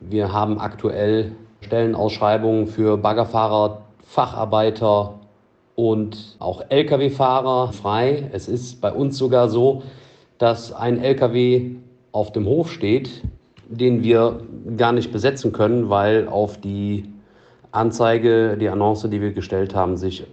Wir 0.00 0.32
haben 0.32 0.58
aktuell 0.58 1.32
Stellenausschreibungen 1.60 2.66
für 2.66 2.96
Baggerfahrer, 2.96 3.82
Facharbeiter 4.04 5.14
und 5.78 6.34
auch 6.40 6.64
Lkw-Fahrer 6.70 7.72
frei. 7.72 8.28
Es 8.32 8.48
ist 8.48 8.80
bei 8.80 8.90
uns 8.90 9.16
sogar 9.16 9.48
so, 9.48 9.84
dass 10.38 10.72
ein 10.72 11.00
Lkw 11.00 11.76
auf 12.10 12.32
dem 12.32 12.46
Hof 12.46 12.72
steht, 12.72 13.22
den 13.68 14.02
wir 14.02 14.40
gar 14.76 14.90
nicht 14.90 15.12
besetzen 15.12 15.52
können, 15.52 15.88
weil 15.88 16.26
auf 16.26 16.60
die 16.60 17.04
Anzeige, 17.70 18.56
die 18.60 18.68
Annonce, 18.68 19.08
die 19.08 19.20
wir 19.20 19.32
gestellt 19.32 19.72
haben, 19.72 19.96
sich 19.96 20.26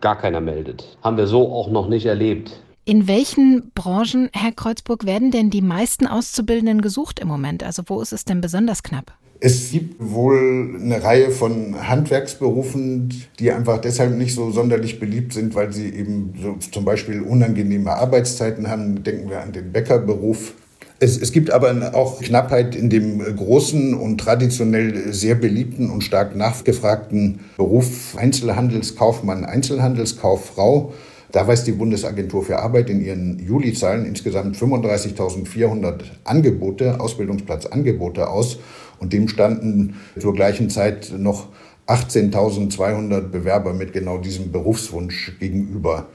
gar 0.00 0.16
keiner 0.16 0.40
meldet. 0.40 0.96
Haben 1.02 1.16
wir 1.16 1.26
so 1.26 1.52
auch 1.52 1.68
noch 1.68 1.88
nicht 1.88 2.06
erlebt. 2.06 2.62
In 2.84 3.08
welchen 3.08 3.72
Branchen, 3.74 4.30
Herr 4.32 4.52
Kreuzburg, 4.52 5.06
werden 5.06 5.32
denn 5.32 5.50
die 5.50 5.60
meisten 5.60 6.06
Auszubildenden 6.06 6.82
gesucht 6.82 7.18
im 7.18 7.26
Moment? 7.26 7.64
Also 7.64 7.82
wo 7.86 8.00
ist 8.00 8.12
es 8.12 8.24
denn 8.24 8.40
besonders 8.40 8.84
knapp? 8.84 9.12
Es 9.44 9.72
gibt 9.72 9.96
wohl 9.98 10.76
eine 10.80 11.02
Reihe 11.02 11.32
von 11.32 11.88
Handwerksberufen, 11.88 13.12
die 13.40 13.50
einfach 13.50 13.80
deshalb 13.80 14.16
nicht 14.16 14.36
so 14.36 14.52
sonderlich 14.52 15.00
beliebt 15.00 15.32
sind, 15.32 15.56
weil 15.56 15.72
sie 15.72 15.88
eben 15.88 16.34
so 16.40 16.54
zum 16.70 16.84
Beispiel 16.84 17.22
unangenehme 17.22 17.90
Arbeitszeiten 17.90 18.68
haben. 18.68 19.02
Denken 19.02 19.30
wir 19.30 19.40
an 19.40 19.50
den 19.50 19.72
Bäckerberuf. 19.72 20.54
Es, 21.00 21.20
es 21.20 21.32
gibt 21.32 21.50
aber 21.50 21.92
auch 21.92 22.20
Knappheit 22.20 22.76
in 22.76 22.88
dem 22.88 23.18
großen 23.18 23.94
und 23.94 24.18
traditionell 24.18 25.12
sehr 25.12 25.34
beliebten 25.34 25.90
und 25.90 26.04
stark 26.04 26.36
nachgefragten 26.36 27.40
Beruf 27.56 28.14
Einzelhandelskaufmann, 28.16 29.44
Einzelhandelskauffrau. 29.44 30.92
Da 31.32 31.48
weist 31.48 31.66
die 31.66 31.72
Bundesagentur 31.72 32.44
für 32.44 32.60
Arbeit 32.60 32.90
in 32.90 33.04
ihren 33.04 33.38
Juli-Zahlen 33.38 34.04
insgesamt 34.04 34.54
35.400 34.54 35.94
Angebote, 36.22 37.00
Ausbildungsplatzangebote 37.00 38.28
aus. 38.28 38.58
Und 39.02 39.12
dem 39.12 39.26
standen 39.26 39.96
zur 40.18 40.32
gleichen 40.32 40.70
Zeit 40.70 41.12
noch 41.16 41.48
18.200 41.88 43.22
Bewerber 43.22 43.74
mit 43.74 43.92
genau 43.92 44.18
diesem 44.18 44.52
Berufswunsch 44.52 45.32
gegenüber. 45.40 46.06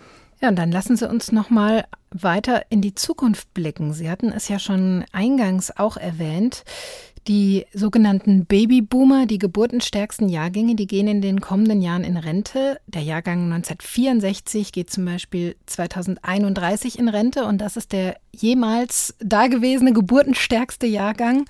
Ja, 0.42 0.48
und 0.50 0.56
dann 0.56 0.72
lassen 0.72 0.96
Sie 0.96 1.10
uns 1.10 1.34
noch 1.34 1.50
mal 1.50 1.86
weiter 2.12 2.64
in 2.70 2.82
die 2.82 2.96
Zukunft 2.96 3.54
blicken. 3.54 3.92
Sie 3.92 4.10
hatten 4.10 4.32
es 4.32 4.48
ja 4.48 4.58
schon 4.58 5.04
eingangs 5.12 5.76
auch 5.76 5.98
erwähnt. 5.98 6.64
Die 7.28 7.66
sogenannten 7.74 8.46
Babyboomer, 8.46 9.26
die 9.26 9.38
geburtenstärksten 9.38 10.30
Jahrgänge, 10.30 10.76
die 10.76 10.88
gehen 10.88 11.10
in 11.10 11.22
den 11.22 11.42
kommenden 11.42 11.82
Jahren 11.82 12.06
in 12.06 12.16
Rente. 12.16 12.80
Der 12.88 13.02
Jahrgang 13.02 13.52
1964 13.52 14.72
geht 14.72 14.90
zum 14.90 15.04
Beispiel 15.04 15.58
2031 15.66 16.98
in 16.98 17.10
Rente 17.10 17.44
und 17.44 17.58
das 17.58 17.76
ist 17.76 17.92
der 17.92 18.16
jemals 18.32 19.14
dagewesene 19.20 19.92
geburtenstärkste 19.92 20.88
Jahrgang. 20.88 21.44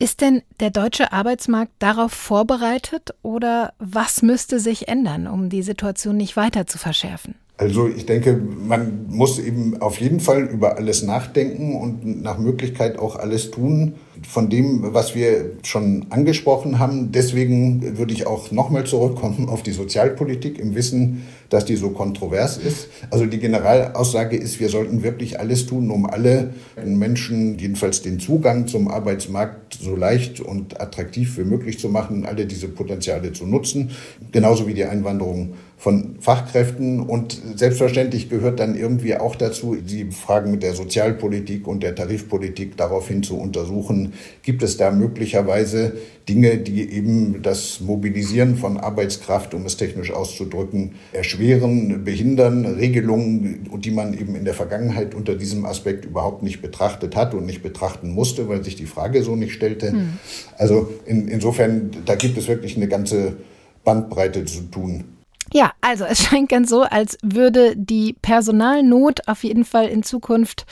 Ist 0.00 0.20
denn 0.20 0.42
der 0.60 0.70
deutsche 0.70 1.12
Arbeitsmarkt 1.12 1.72
darauf 1.80 2.12
vorbereitet 2.12 3.14
oder 3.22 3.72
was 3.80 4.22
müsste 4.22 4.60
sich 4.60 4.86
ändern, 4.86 5.26
um 5.26 5.48
die 5.48 5.62
Situation 5.62 6.16
nicht 6.16 6.36
weiter 6.36 6.68
zu 6.68 6.78
verschärfen? 6.78 7.34
Also 7.56 7.88
ich 7.88 8.06
denke, 8.06 8.34
man 8.36 9.06
muss 9.08 9.40
eben 9.40 9.82
auf 9.82 10.00
jeden 10.00 10.20
Fall 10.20 10.44
über 10.44 10.76
alles 10.76 11.02
nachdenken 11.02 11.74
und 11.74 12.22
nach 12.22 12.38
Möglichkeit 12.38 12.96
auch 12.96 13.16
alles 13.16 13.50
tun 13.50 13.94
von 14.26 14.48
dem, 14.48 14.94
was 14.94 15.14
wir 15.14 15.52
schon 15.62 16.06
angesprochen 16.10 16.78
haben. 16.78 17.12
Deswegen 17.12 17.98
würde 17.98 18.12
ich 18.12 18.26
auch 18.26 18.50
nochmal 18.50 18.84
zurückkommen 18.84 19.48
auf 19.48 19.62
die 19.62 19.72
Sozialpolitik 19.72 20.58
im 20.58 20.74
Wissen, 20.74 21.22
dass 21.48 21.64
die 21.64 21.76
so 21.76 21.90
kontrovers 21.90 22.58
ist. 22.58 22.88
Also 23.10 23.26
die 23.26 23.38
Generalaussage 23.38 24.36
ist, 24.36 24.60
wir 24.60 24.68
sollten 24.68 25.02
wirklich 25.02 25.40
alles 25.40 25.66
tun, 25.66 25.90
um 25.90 26.06
alle 26.06 26.50
Menschen 26.84 27.58
jedenfalls 27.58 28.02
den 28.02 28.20
Zugang 28.20 28.66
zum 28.66 28.88
Arbeitsmarkt 28.88 29.78
so 29.80 29.96
leicht 29.96 30.40
und 30.40 30.80
attraktiv 30.80 31.38
wie 31.38 31.44
möglich 31.44 31.78
zu 31.78 31.88
machen, 31.88 32.26
alle 32.26 32.46
diese 32.46 32.68
Potenziale 32.68 33.32
zu 33.32 33.46
nutzen, 33.46 33.90
genauso 34.32 34.66
wie 34.66 34.74
die 34.74 34.84
Einwanderung 34.84 35.54
von 35.78 36.16
Fachkräften. 36.20 37.00
Und 37.00 37.40
selbstverständlich 37.54 38.28
gehört 38.28 38.60
dann 38.60 38.76
irgendwie 38.76 39.16
auch 39.16 39.36
dazu, 39.36 39.76
die 39.76 40.10
Fragen 40.10 40.50
mit 40.50 40.62
der 40.62 40.74
Sozialpolitik 40.74 41.66
und 41.66 41.82
der 41.82 41.94
Tarifpolitik 41.94 42.76
daraufhin 42.76 43.22
zu 43.22 43.38
untersuchen. 43.38 44.07
Gibt 44.42 44.62
es 44.62 44.76
da 44.76 44.90
möglicherweise 44.90 45.94
Dinge, 46.28 46.58
die 46.58 46.90
eben 46.90 47.42
das 47.42 47.80
Mobilisieren 47.80 48.56
von 48.56 48.76
Arbeitskraft, 48.76 49.54
um 49.54 49.64
es 49.64 49.76
technisch 49.76 50.12
auszudrücken, 50.12 50.96
erschweren, 51.12 52.04
behindern, 52.04 52.66
Regelungen, 52.66 53.68
die 53.80 53.90
man 53.90 54.12
eben 54.12 54.34
in 54.34 54.44
der 54.44 54.54
Vergangenheit 54.54 55.14
unter 55.14 55.34
diesem 55.34 55.64
Aspekt 55.64 56.04
überhaupt 56.04 56.42
nicht 56.42 56.60
betrachtet 56.60 57.16
hat 57.16 57.34
und 57.34 57.46
nicht 57.46 57.62
betrachten 57.62 58.10
musste, 58.10 58.48
weil 58.48 58.62
sich 58.62 58.76
die 58.76 58.86
Frage 58.86 59.22
so 59.22 59.36
nicht 59.36 59.54
stellte. 59.54 59.92
Hm. 59.92 60.18
Also 60.58 60.92
in, 61.06 61.28
insofern, 61.28 61.90
da 62.04 62.14
gibt 62.14 62.36
es 62.36 62.48
wirklich 62.48 62.76
eine 62.76 62.88
ganze 62.88 63.36
Bandbreite 63.84 64.44
zu 64.44 64.62
tun. 64.62 65.04
Ja, 65.52 65.72
also 65.80 66.04
es 66.04 66.18
scheint 66.24 66.48
ganz 66.48 66.70
so, 66.70 66.82
als 66.82 67.16
würde 67.22 67.74
die 67.76 68.14
Personalnot 68.20 69.26
auf 69.28 69.44
jeden 69.44 69.64
Fall 69.64 69.88
in 69.88 70.02
Zukunft 70.02 70.66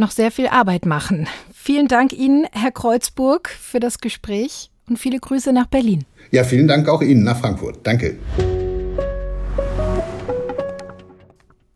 noch 0.00 0.10
sehr 0.10 0.32
viel 0.32 0.48
Arbeit 0.48 0.86
machen. 0.86 1.28
Vielen 1.52 1.86
Dank 1.86 2.12
Ihnen, 2.12 2.46
Herr 2.50 2.72
Kreuzburg, 2.72 3.48
für 3.48 3.78
das 3.78 3.98
Gespräch 3.98 4.70
und 4.88 4.98
viele 4.98 5.20
Grüße 5.20 5.52
nach 5.52 5.66
Berlin. 5.66 6.04
Ja, 6.32 6.42
vielen 6.42 6.66
Dank 6.66 6.88
auch 6.88 7.02
Ihnen 7.02 7.22
nach 7.22 7.38
Frankfurt. 7.38 7.78
Danke. 7.84 8.18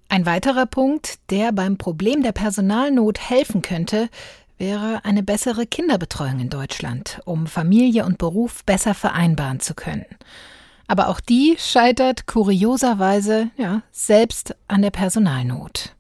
Ein 0.09 0.27
weiterer 0.27 0.67
Punkt, 0.67 1.19
der 1.31 1.53
beim 1.53 1.77
Problem 1.77 2.23
der 2.23 2.33
Personalnot 2.33 3.19
helfen 3.19 3.63
könnte, 3.63 4.09
wäre 4.59 5.05
eine 5.05 5.23
bessere 5.23 5.67
Kinderbetreuung 5.67 6.39
in 6.39 6.51
Deutschland, 6.51 7.21
um 7.25 7.47
Familie 7.47 8.05
und 8.05 8.19
Beruf 8.19 8.65
besser 8.65 8.95
vereinbaren 8.95 9.61
zu 9.61 9.75
können. 9.75 10.07
Aber 10.87 11.09
auch 11.09 11.21
die 11.21 11.57
scheitert 11.59 12.27
kurioserweise 12.27 13.51
ja, 13.57 13.83
selbst 13.91 14.55
an 14.69 14.83
der 14.83 14.91
Personalnot. 14.91 15.95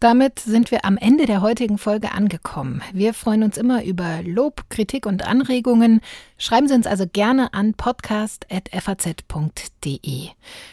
Damit 0.00 0.38
sind 0.38 0.70
wir 0.70 0.86
am 0.86 0.96
Ende 0.96 1.26
der 1.26 1.42
heutigen 1.42 1.76
Folge 1.76 2.12
angekommen. 2.12 2.80
Wir 2.94 3.12
freuen 3.12 3.42
uns 3.42 3.58
immer 3.58 3.84
über 3.84 4.22
Lob, 4.24 4.64
Kritik 4.70 5.04
und 5.04 5.26
Anregungen. 5.26 6.00
Schreiben 6.38 6.68
Sie 6.68 6.74
uns 6.74 6.86
also 6.86 7.04
gerne 7.06 7.52
an 7.52 7.74
podcast.faz.de. 7.74 10.28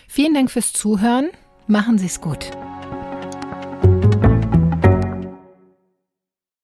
Vielen 0.07 0.33
Dank 0.33 0.49
fürs 0.49 0.71
Zuhören. 0.71 1.27
Machen 1.67 1.97
Sie 1.97 2.05
es 2.05 2.21
gut. 2.21 2.51